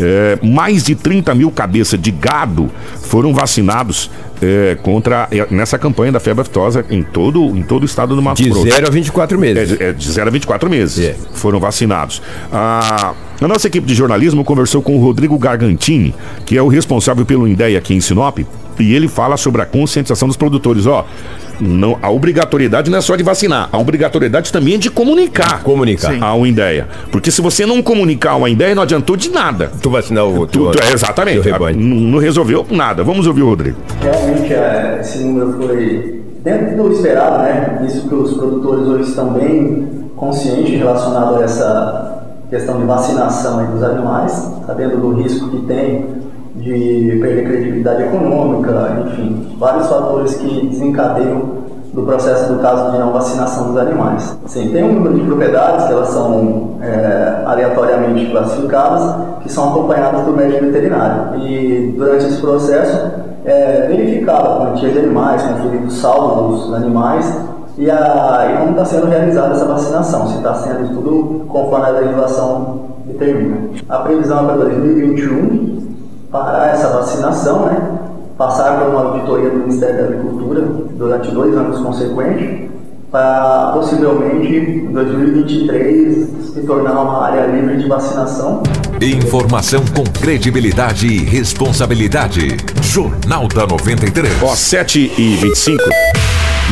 [0.00, 2.70] É, mais de 30 mil cabeças de gado
[3.02, 4.10] foram vacinados
[4.42, 8.22] é, contra é, nessa campanha da febre aftosa em todo, em todo o estado do
[8.22, 8.68] Mato De Grosso.
[8.70, 9.76] 0 a 24 É, meses.
[9.76, 11.14] de- é, de 0 a 24 meses É.
[11.34, 12.22] foram vacinados.
[12.50, 16.14] Ah, a nossa equipe de jornalismo conversou com o Rodrigo Gargantini,
[16.46, 18.38] que é o responsável pelo INDEA aqui em Sinop,
[18.78, 20.86] e ele fala sobre a conscientização dos produtores.
[20.86, 21.04] Ó,
[21.60, 25.62] não, a obrigatoriedade não é só de vacinar, a obrigatoriedade também é de comunicar.
[25.62, 26.12] Comunicar.
[26.12, 26.20] Sim.
[26.20, 26.88] Ao INDEA.
[27.12, 29.70] Porque se você não comunicar ao INDEA, não adiantou de nada.
[29.82, 31.42] Tu vacinar o Tu, tu- é, exatamente.
[31.42, 31.78] teu rebanho.
[31.78, 33.02] Não não resolveu nada.
[33.04, 33.76] Vamos ouvir o Rodrigo.
[34.00, 37.84] Realmente é, esse número foi dentro do esperado, né?
[37.86, 43.66] Isso que os produtores hoje estão bem conscientes relacionado a essa questão de vacinação aí
[43.68, 44.32] dos animais,
[44.66, 46.04] sabendo do risco que tem
[46.56, 51.60] de perder credibilidade econômica, enfim, vários fatores que desencadeiam
[51.92, 54.38] do processo do caso de não vacinação dos animais.
[54.44, 60.22] Assim, tem um número de propriedades que elas são é, aleatoriamente classificadas, que são acompanhadas
[60.22, 61.38] por médico veterinário.
[61.40, 63.10] E durante esse processo
[63.44, 67.40] é verificada a quantia de animais, conferido o saldo dos animais
[67.76, 71.90] e, a, e como está sendo realizada essa vacinação, se está sendo tudo conforme a
[71.90, 73.56] legislação determina.
[73.88, 75.80] A previsão é para 2021
[76.30, 77.98] para essa vacinação, né?
[78.38, 80.62] passar por uma auditoria do Ministério da Agricultura
[80.96, 82.70] durante dois anos consequentes,
[83.10, 88.62] para possivelmente em 2023 se tornar uma área livre de vacinação.
[89.00, 92.56] Informação com credibilidade e responsabilidade.
[92.80, 94.42] Jornal da 93.
[94.42, 95.82] Ó, 7 e 25.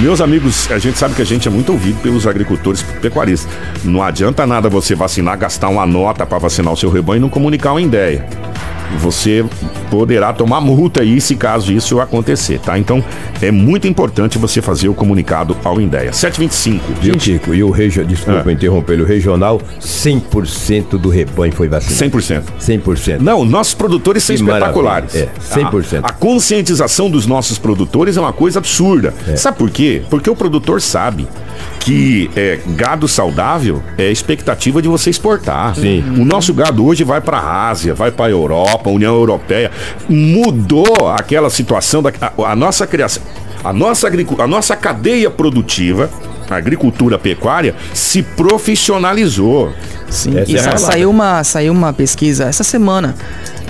[0.01, 3.53] Meus amigos, a gente sabe que a gente é muito ouvido pelos agricultores pecuaristas.
[3.85, 7.29] Não adianta nada você vacinar, gastar uma nota para vacinar o seu rebanho e não
[7.29, 8.25] comunicar uma ideia
[8.96, 9.44] você
[9.90, 12.79] poderá tomar multa aí se caso isso acontecer, tá?
[12.79, 13.05] Então
[13.40, 16.12] é muito importante você fazer o comunicado ao Indéia.
[16.12, 17.01] 725.
[17.01, 17.55] Viu, Tico?
[17.55, 18.53] E o regional, desculpa ah.
[18.53, 22.18] interromper, o regional, 100% do rebanho foi vacinado.
[22.18, 22.42] 100%.
[22.61, 23.20] 100%.
[23.20, 25.14] Não, nossos produtores são que espetaculares.
[25.14, 26.05] É, 100%.
[26.05, 29.14] A, a, conscientização dos nossos produtores é uma coisa absurda.
[29.27, 29.37] É.
[29.37, 30.03] Sabe por quê?
[30.09, 31.27] Porque o produtor sabe
[31.81, 35.75] que é, gado saudável é a expectativa de você exportar.
[35.75, 36.05] Sim.
[36.18, 39.71] O nosso gado hoje vai para a Ásia, vai para a Europa, União Europeia.
[40.09, 43.23] Mudou aquela situação da a, a nossa criação,
[43.62, 46.11] a nossa, a nossa cadeia produtiva
[46.51, 49.73] a agricultura pecuária se profissionalizou.
[50.09, 53.14] Sim, e é saiu, uma, saiu uma pesquisa essa semana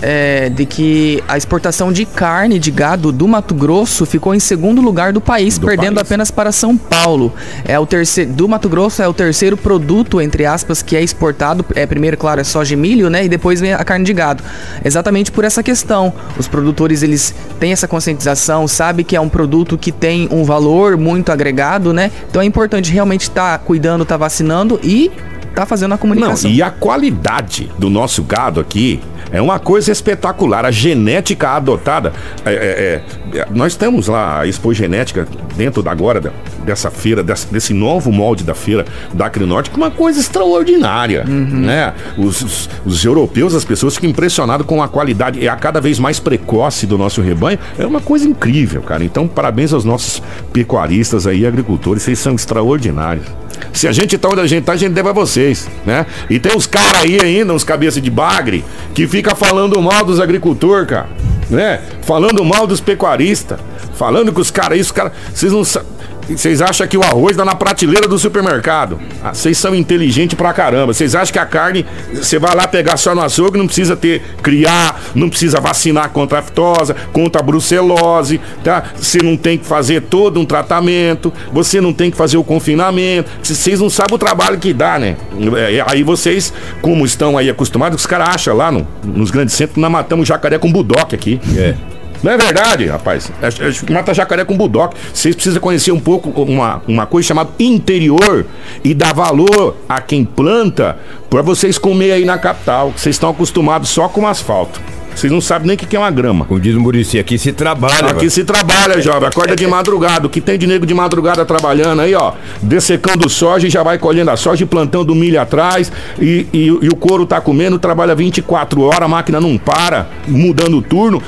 [0.03, 4.81] é, de que a exportação de carne de gado do Mato Grosso ficou em segundo
[4.81, 6.07] lugar do país, do perdendo país.
[6.07, 7.33] apenas para São Paulo.
[7.65, 11.65] É o terceiro do Mato Grosso é o terceiro produto entre aspas que é exportado.
[11.75, 13.25] É primeiro, claro, é soja e milho, né?
[13.25, 14.43] E depois vem a carne de gado.
[14.85, 16.13] Exatamente por essa questão.
[16.39, 20.97] Os produtores eles têm essa conscientização, sabe que é um produto que tem um valor
[20.97, 22.11] muito agregado, né?
[22.29, 25.11] Então é importante realmente estar tá cuidando, estar tá vacinando e
[25.55, 26.51] tá fazendo a comunicação.
[26.51, 30.65] Não, e a qualidade do nosso gado aqui é uma coisa espetacular.
[30.65, 32.13] A genética adotada.
[32.45, 36.33] É, é, é, nós temos lá a Expo Genética dentro da agora
[36.65, 41.25] dessa feira, desse, desse novo molde da feira da Acrinorte, que é uma coisa extraordinária.
[41.27, 41.61] Uhum.
[41.61, 41.93] Né?
[42.17, 45.99] Os, os, os, europeus, as pessoas ficam impressionadas com a qualidade, é a cada vez
[45.99, 47.59] mais precoce do nosso rebanho.
[47.79, 49.05] É uma coisa incrível, cara.
[49.05, 53.27] Então, parabéns aos nossos pecuaristas aí, agricultores, vocês são extraordinários.
[53.73, 56.07] Se a gente tá onde a gente tá, a gente deve a vocês, né?
[56.29, 58.65] E tem uns caras aí ainda, uns cabeça de bagre,
[58.95, 61.09] que fica falando mal dos agricultores, cara,
[61.51, 61.81] né?
[62.03, 63.59] Falando mal dos pecuaristas,
[63.95, 65.89] falando que os caras, isso, cara, vocês não sabem
[66.29, 68.99] vocês acham que o arroz tá na prateleira do supermercado?
[69.23, 70.93] Ah, vocês são inteligentes pra caramba.
[70.93, 74.23] Vocês acham que a carne, você vai lá pegar só no açougue, não precisa ter,
[74.43, 78.85] criar, não precisa vacinar contra a aftosa, contra a brucelose, tá?
[78.97, 83.31] Você não tem que fazer todo um tratamento, você não tem que fazer o confinamento.
[83.43, 85.17] Vocês não sabem o trabalho que dá, né?
[85.57, 89.79] É, aí vocês, como estão aí acostumados, os caras acham lá no, nos grandes centros,
[89.79, 91.41] nós matamos jacaré com budoque aqui.
[91.57, 91.98] É.
[92.23, 93.31] Não é verdade, rapaz.
[93.41, 94.97] É, é, mata jacaré com budoque.
[95.13, 98.47] Vocês precisam conhecer um pouco uma, uma coisa chamada interior
[98.83, 100.99] e dar valor a quem planta
[101.31, 102.93] para vocês comer aí na capital.
[102.97, 104.81] Vocês estão acostumados só com asfalto.
[105.19, 106.45] Vocês não sabem nem o que é uma grama.
[106.45, 108.07] Como diz o Murici, aqui se trabalha.
[108.07, 108.31] Aqui mano.
[108.31, 109.29] se trabalha, jovem.
[109.29, 110.29] Acorda de madrugada.
[110.29, 112.35] O que tem de nego de madrugada trabalhando aí, ó.
[112.63, 115.91] Dessecando soja e já vai colhendo a soja e plantando milho atrás.
[116.21, 120.77] E, e, e o couro tá comendo, trabalha 24 horas, a máquina não para, mudando
[120.79, 121.21] o turno.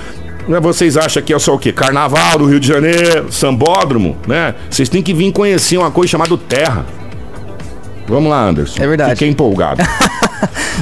[0.48, 1.72] Né, vocês acham que é só o quê?
[1.72, 4.54] Carnaval do Rio de Janeiro, sambódromo, né?
[4.68, 6.84] Vocês têm que vir conhecer uma coisa chamada terra.
[8.08, 8.82] Vamos lá, Anderson.
[8.82, 9.12] É verdade.
[9.12, 9.82] Fiquei empolgado.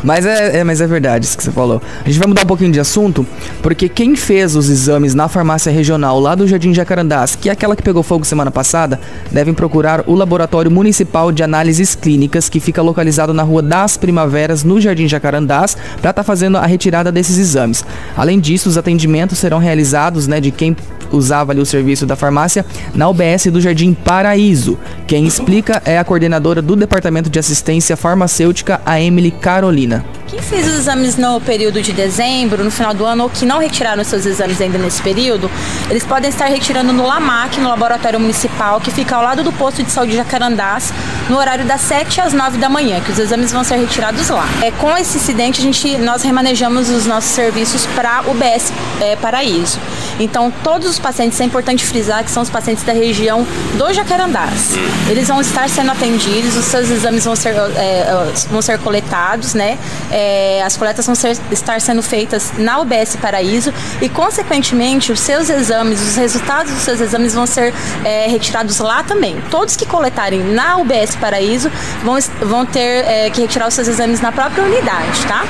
[0.03, 1.83] mas, é, é, mas é verdade isso que você falou.
[2.05, 3.27] A gente vai mudar um pouquinho de assunto,
[3.63, 7.77] porque quem fez os exames na farmácia regional lá do Jardim Jacarandás, que é aquela
[7.77, 9.01] que pegou fogo semana passada,
[9.31, 14.65] devem procurar o Laboratório Municipal de Análises Clínicas, que fica localizado na Rua das Primaveras,
[14.65, 17.85] no Jardim Jacarandás, para estar tá fazendo a retirada desses exames.
[18.17, 20.77] Além disso, os atendimentos serão realizados né, de quem
[21.13, 24.79] usava ali o serviço da farmácia na UBS do Jardim Paraíso.
[25.07, 30.05] Quem explica é a coordenadora do Departamento de Assistência Farmacêutica, a Emily Carolina.
[30.29, 33.59] Quem fez os exames no período de dezembro, no final do ano, ou que não
[33.59, 35.51] retiraram seus exames ainda nesse período,
[35.89, 39.83] eles podem estar retirando no LAMAC, no Laboratório Municipal, que fica ao lado do posto
[39.83, 40.93] de saúde de Jacarandás,
[41.31, 44.47] no horário das 7 às 9 da manhã, que os exames vão ser retirados lá.
[44.63, 49.17] É, com esse incidente, a gente, nós remanejamos os nossos serviços para o BS é,
[49.17, 49.79] Paraíso.
[50.21, 53.47] Então, todos os pacientes, é importante frisar que são os pacientes da região
[53.79, 54.73] do Jacarandás.
[55.09, 58.07] Eles vão estar sendo atendidos, os seus exames vão ser, é,
[58.51, 59.79] vão ser coletados, né?
[60.11, 60.18] É,
[60.65, 66.01] as coletas vão ser, estar sendo feitas na UBS Paraíso e, consequentemente, os seus exames,
[66.01, 67.73] os resultados dos seus exames vão ser
[68.05, 69.41] é, retirados lá também.
[69.51, 71.71] Todos que coletarem na UBS Paraíso
[72.03, 75.45] vão, vão ter é, que retirar os seus exames na própria unidade, tá?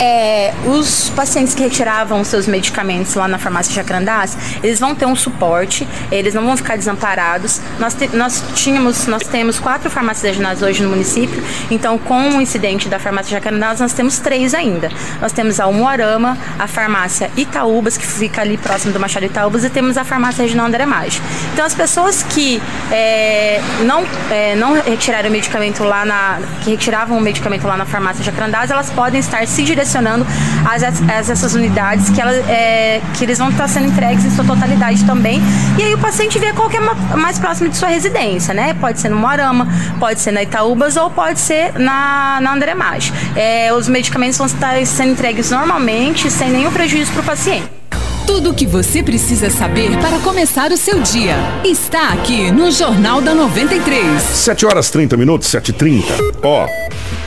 [0.00, 5.14] É, os pacientes que retiravam seus medicamentos lá na farmácia Jacarandás, eles vão ter um
[5.14, 7.60] suporte, eles não vão ficar desamparados.
[7.78, 12.40] Nós, te, nós tínhamos, nós temos quatro farmácias regionais hoje no município, então com o
[12.40, 14.90] incidente da farmácia Jacarandás, nós temos três ainda.
[15.20, 19.70] Nós temos a Umuarama, a farmácia Itaúbas, que fica ali próximo do Machado Itaúbas, e
[19.70, 21.20] temos a farmácia regional André Maggi.
[21.52, 27.20] Então as pessoas que é, não, é, não retiraram medicamento lá na, que retiravam o
[27.20, 30.26] medicamento lá na farmácia Jacarandás, elas podem estar se direcionando direcionando
[30.64, 34.44] as, as, essas unidades que, ela, é, que eles vão estar sendo entregues em sua
[34.44, 35.40] totalidade também.
[35.78, 36.80] E aí o paciente vê qual que é
[37.16, 38.74] mais próximo de sua residência, né?
[38.74, 39.68] Pode ser no Moarama,
[40.00, 43.12] pode ser na Itaúbas ou pode ser na, na André Maggi.
[43.36, 47.84] É, os medicamentos vão estar sendo entregues normalmente, sem nenhum prejuízo para o paciente.
[48.26, 53.20] Tudo o que você precisa saber para começar o seu dia está aqui no Jornal
[53.20, 54.22] da 93.
[54.22, 56.04] 7 horas 30 minutos, 7h30.
[56.42, 56.66] Ó,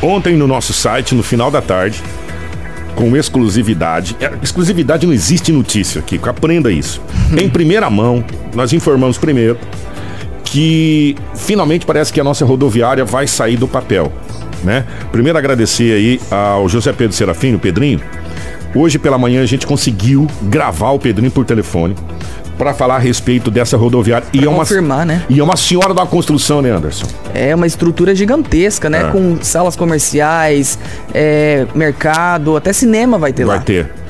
[0.01, 2.03] ontem no nosso site, no final da tarde,
[2.97, 4.17] com exclusividade.
[4.19, 6.27] É, exclusividade não existe notícia, Kiko.
[6.27, 6.99] Aprenda isso.
[7.39, 9.57] em primeira mão, nós informamos primeiro
[10.43, 14.11] que finalmente parece que a nossa rodoviária vai sair do papel.
[14.63, 14.83] Né?
[15.11, 18.01] Primeiro agradecer aí ao José Pedro Serafim, o Pedrinho.
[18.73, 21.95] Hoje pela manhã a gente conseguiu gravar o Pedrinho por telefone
[22.57, 24.27] para falar a respeito dessa rodoviária.
[24.29, 25.23] Pra e é uma, confirmar, né?
[25.29, 27.05] E é uma senhora da construção, né, Anderson?
[27.33, 29.07] É uma estrutura gigantesca, né?
[29.07, 29.11] É.
[29.11, 30.77] Com salas comerciais,
[31.13, 33.63] é, mercado, até cinema vai ter vai lá.
[33.63, 34.06] Vai ter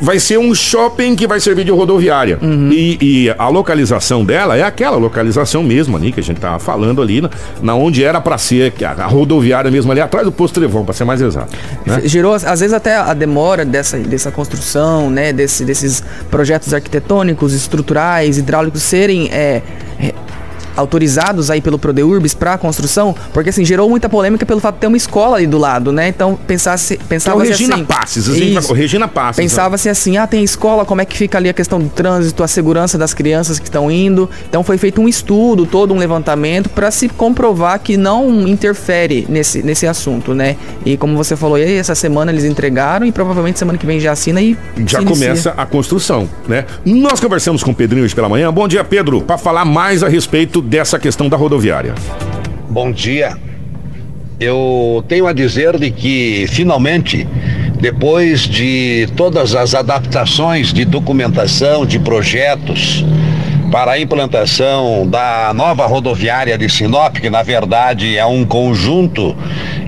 [0.00, 2.38] vai ser um shopping que vai servir de rodoviária.
[2.40, 2.70] Uhum.
[2.72, 7.02] E, e, a localização dela é aquela localização mesmo ali que a gente tava falando
[7.02, 7.30] ali, na,
[7.62, 10.94] na onde era para ser a, a, rodoviária mesmo ali atrás do posto Trevão, para
[10.94, 11.56] ser mais exato.
[11.86, 12.02] Né?
[12.04, 18.38] Gerou às vezes até a demora dessa, dessa construção, né, desse, desses projetos arquitetônicos, estruturais,
[18.38, 19.62] hidráulicos serem é,
[20.76, 24.80] autorizados aí pelo Prodeurbis para a construção, porque assim, gerou muita polêmica pelo fato de
[24.80, 26.08] ter uma escola ali do lado, né?
[26.08, 29.36] Então, pensasse, pensava então, Regina assim, Passes, isso, Regina Passes.
[29.36, 32.48] Pensava-se assim, ah, tem escola, como é que fica ali a questão do trânsito, a
[32.48, 34.28] segurança das crianças que estão indo.
[34.48, 39.62] Então foi feito um estudo, todo um levantamento para se comprovar que não interfere nesse,
[39.62, 40.56] nesse assunto, né?
[40.84, 44.12] E como você falou, aí, essa semana eles entregaram e provavelmente semana que vem já
[44.12, 44.56] assina e
[44.86, 46.64] já começa a construção, né?
[46.84, 48.52] Nós conversamos com o Pedrinho hoje pela manhã.
[48.52, 51.94] Bom dia, Pedro, para falar mais a respeito dessa questão da rodoviária.
[52.68, 53.36] Bom dia.
[54.38, 57.28] Eu tenho a dizer de que finalmente,
[57.78, 63.04] depois de todas as adaptações de documentação, de projetos
[63.70, 69.36] para a implantação da nova rodoviária de Sinop, que na verdade é um conjunto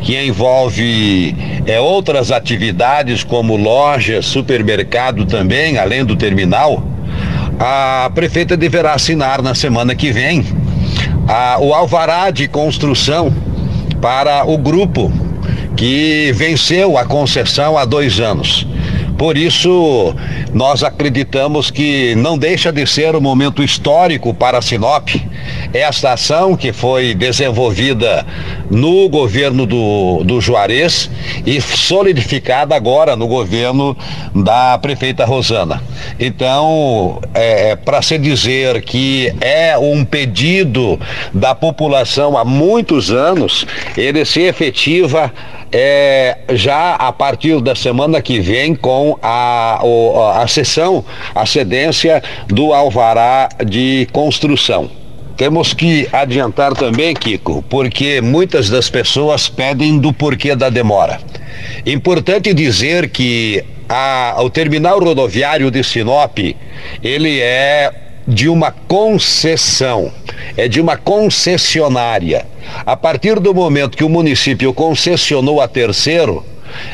[0.03, 1.35] que envolve
[1.67, 6.83] é, outras atividades como loja, supermercado também, além do terminal,
[7.59, 10.45] a prefeita deverá assinar na semana que vem
[11.29, 13.33] a, o alvará de construção
[14.01, 15.13] para o grupo
[15.77, 18.67] que venceu a concessão há dois anos.
[19.23, 20.17] Por isso,
[20.53, 25.11] nós acreditamos que não deixa de ser um momento histórico para Sinop.
[25.73, 28.27] Esta ação que foi desenvolvida
[28.69, 31.09] no governo do, do Juarez
[31.47, 33.97] e solidificada agora no governo
[34.35, 35.81] da prefeita Rosana.
[36.19, 40.99] Então, é, é para se dizer que é um pedido
[41.33, 43.65] da população há muitos anos,
[43.97, 45.33] ele se efetiva
[45.73, 51.05] é, já a partir da semana que vem com a, a, a sessão,
[51.35, 54.91] a cedência do alvará de construção.
[55.37, 61.19] Temos que adiantar também, Kiko, porque muitas das pessoas pedem do porquê da demora.
[61.87, 66.39] Importante dizer que a, o terminal rodoviário de Sinop,
[67.03, 67.91] ele é
[68.27, 70.13] de uma concessão,
[70.57, 72.47] é de uma concessionária.
[72.87, 76.45] A partir do momento que o município concessionou a terceiro,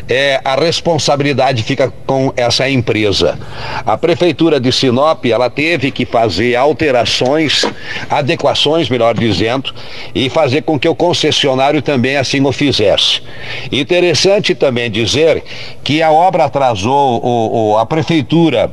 [0.09, 3.39] é, a responsabilidade fica com essa empresa.
[3.87, 7.65] A prefeitura de Sinop, ela teve que fazer alterações,
[8.11, 9.73] adequações, melhor dizendo,
[10.15, 13.23] e fazer com que o concessionário também assim o fizesse.
[13.71, 15.43] Interessante também dizer
[15.85, 18.73] que a obra atrasou, o, o a prefeitura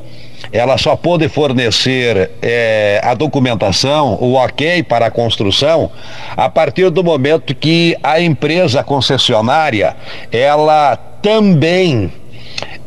[0.52, 5.92] ela só pôde fornecer é, a documentação, o ok para a construção,
[6.36, 9.96] a partir do momento que a empresa concessionária,
[10.32, 12.12] ela também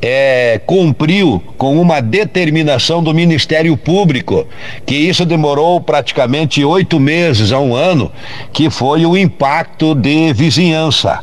[0.01, 4.47] é, cumpriu com uma determinação do Ministério Público,
[4.87, 8.11] que isso demorou praticamente oito meses a um ano,
[8.53, 11.21] que foi o impacto de vizinhança.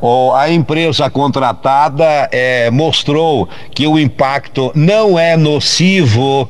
[0.00, 6.48] O, a empresa contratada é, mostrou que o impacto não é nocivo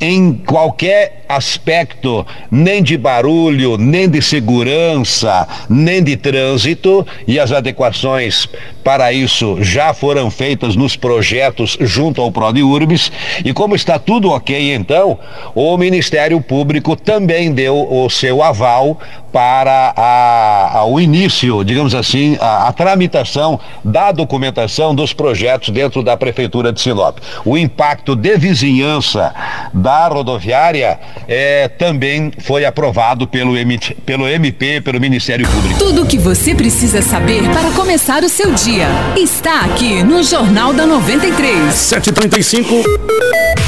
[0.00, 8.48] em qualquer aspecto, nem de barulho, nem de segurança, nem de trânsito, e as adequações
[8.86, 13.10] para isso já foram feitas nos projetos junto ao Prodi Urbis.
[13.44, 15.18] E como está tudo ok, então,
[15.56, 18.96] o Ministério Público também deu o seu aval
[19.36, 26.02] para a, a, o início, digamos assim, a, a, tramitação da documentação dos projetos dentro
[26.02, 27.18] da Prefeitura de Sinop.
[27.44, 29.34] O impacto de vizinhança
[29.74, 35.78] da rodoviária é, também foi aprovado pelo, M, pelo MP, pelo Ministério Público.
[35.78, 40.72] Tudo o que você precisa saber para começar o seu dia está aqui no Jornal
[40.72, 41.74] da 93.
[41.74, 42.82] 7h35.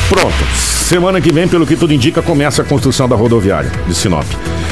[0.08, 0.68] Pronto.
[0.88, 4.24] Semana que vem, pelo que tudo indica, começa a construção da rodoviária de Sinop.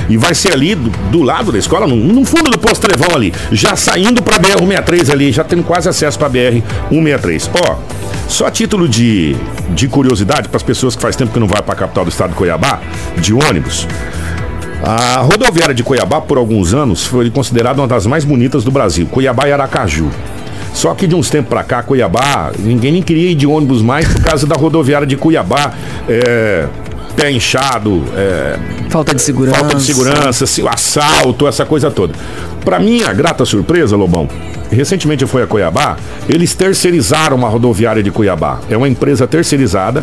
[0.08, 3.14] E vai ser ali do, do lado da escola, no, no, fundo do posto Trevão
[3.14, 7.50] ali, já saindo para BR-163 ali, já tendo quase acesso para BR-163.
[7.54, 7.76] Ó,
[8.28, 9.36] só título de,
[9.70, 12.10] de curiosidade para as pessoas que faz tempo que não vai para a capital do
[12.10, 12.80] estado de Cuiabá,
[13.18, 13.86] de ônibus.
[14.82, 19.06] A rodoviária de Cuiabá, por alguns anos, foi considerada uma das mais bonitas do Brasil,
[19.06, 20.10] Cuiabá e Aracaju.
[20.72, 24.06] Só que de uns tempos para cá, Cuiabá, ninguém nem queria ir de ônibus mais
[24.06, 25.72] por causa da rodoviária de Cuiabá.
[26.06, 26.66] É,
[27.16, 28.58] pé inchado, é,
[28.96, 32.14] falta de segurança, falta de segurança, assalto, essa coisa toda.
[32.64, 34.28] Para minha grata surpresa, Lobão,
[34.70, 35.96] recentemente eu fui a Cuiabá,
[36.28, 38.60] eles terceirizaram uma rodoviária de Cuiabá.
[38.70, 40.02] É uma empresa terceirizada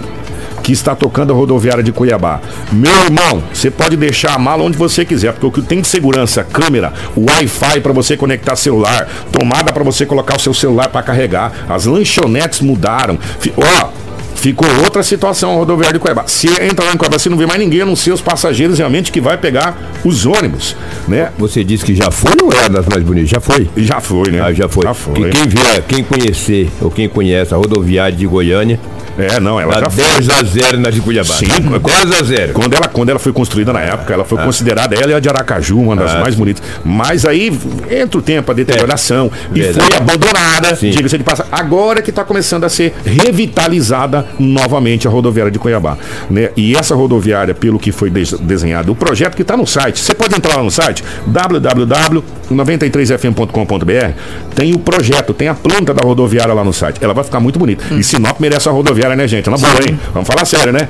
[0.61, 2.39] que está tocando a rodoviária de Cuiabá.
[2.71, 5.87] Meu irmão, você pode deixar a mala onde você quiser, porque o que tem de
[5.87, 11.03] segurança, câmera, Wi-Fi para você conectar celular, tomada para você colocar o seu celular para
[11.03, 13.17] carregar, as lanchonetes mudaram.
[13.57, 14.02] Ó,
[14.43, 16.25] ficou outra situação rodoviária de Cuiabá.
[16.27, 18.77] Se entra lá em Cuiabá, você não vê mais ninguém, a não ser os passageiros
[18.77, 20.75] realmente que vai pegar os ônibus,
[21.07, 21.31] né?
[21.37, 23.29] Você disse que já foi ou é das mais bonitas?
[23.29, 23.69] Já foi?
[23.77, 24.41] Já foi, né?
[24.41, 24.83] Ah, já foi.
[24.83, 25.29] Já foi.
[25.29, 28.77] quem vier, quem conhecer ou quem conhece a rodoviária de Goiânia,
[29.17, 31.35] é, não, ela já 10 a 0 na de Cuiabá.
[31.35, 31.47] Sim,
[31.81, 32.53] quase a 0.
[32.53, 34.43] Quando ela, quando ela foi construída na época, ela foi ah.
[34.43, 36.19] considerada, ela e a de Aracaju, uma das ah.
[36.19, 36.63] mais bonitas.
[36.83, 37.57] Mas aí
[37.89, 39.59] entra o tempo, a deterioração, é.
[39.59, 41.47] e foi abandonada, diga-se de passar.
[41.51, 45.97] Agora que está começando a ser revitalizada novamente a rodoviária de Cuiabá.
[46.29, 46.49] Né?
[46.55, 50.35] E essa rodoviária, pelo que foi desenhado, o projeto que está no site, você pode
[50.35, 54.19] entrar lá no site, www.93fm.com.br,
[54.55, 56.97] tem o projeto, tem a planta da rodoviária lá no site.
[57.01, 57.83] Ela vai ficar muito bonita.
[57.91, 57.99] Hum.
[57.99, 59.49] E Sinop merece a rodoviária rodoviária, né, gente?
[59.49, 59.99] Na boa, hein?
[60.13, 60.87] Vamos falar sério, né?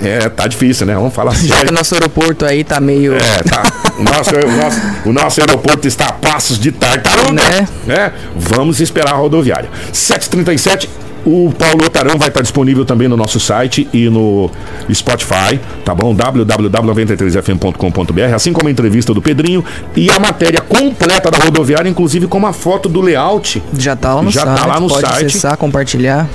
[0.00, 0.94] É, tá difícil, né?
[0.94, 1.48] Vamos falar sério.
[1.48, 3.14] Já que o nosso aeroporto aí tá meio.
[3.14, 3.62] É, tá.
[3.98, 7.32] O nosso, o nosso, o nosso aeroporto está a passos de tartaruga.
[7.32, 7.68] Né?
[7.84, 8.12] né?
[8.36, 9.68] Vamos esperar a rodoviária.
[9.92, 10.88] 737
[11.26, 14.48] o Paulo Otarão vai estar disponível também no nosso site e no
[14.94, 16.14] Spotify, tá bom?
[16.14, 19.64] www.93fm.com.br, assim como a entrevista do Pedrinho
[19.96, 23.60] e a matéria completa da rodoviária, inclusive com uma foto do layout.
[23.76, 24.56] Já tá lá no já site.
[24.56, 25.26] Já tá lá no pode site.
[25.26, 26.28] acessar, compartilhar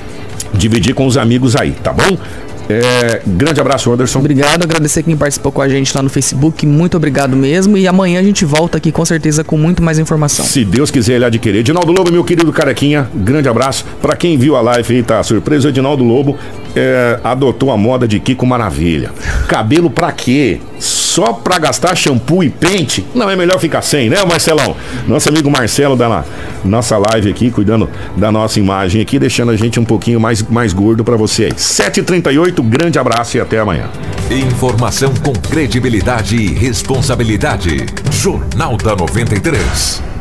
[0.56, 2.18] dividir com os amigos aí, tá bom?
[2.68, 4.20] É, grande abraço, Anderson.
[4.20, 6.66] Obrigado, agradecer quem participou com a gente lá no Facebook.
[6.66, 7.76] Muito obrigado mesmo.
[7.76, 10.44] E amanhã a gente volta aqui com certeza com muito mais informação.
[10.44, 11.58] Se Deus quiser ele adquirir.
[11.58, 13.84] Edinaldo Lobo, meu querido carequinha, grande abraço.
[14.00, 16.38] Para quem viu a live aí, tá surpreso, Edinaldo Lobo
[16.74, 19.12] é, adotou a moda de Kiko Maravilha.
[19.46, 20.60] Cabelo pra quê?
[21.14, 23.06] Só pra gastar shampoo e pente?
[23.14, 24.74] Não, é melhor ficar sem, né, Marcelão?
[25.06, 26.24] Nosso amigo Marcelo da
[26.64, 30.72] nossa live aqui, cuidando da nossa imagem aqui, deixando a gente um pouquinho mais, mais
[30.72, 31.52] gordo para você aí.
[31.52, 33.88] 7h38, grande abraço e até amanhã.
[34.28, 37.86] Informação com credibilidade e responsabilidade.
[38.10, 40.13] Jornal da 93.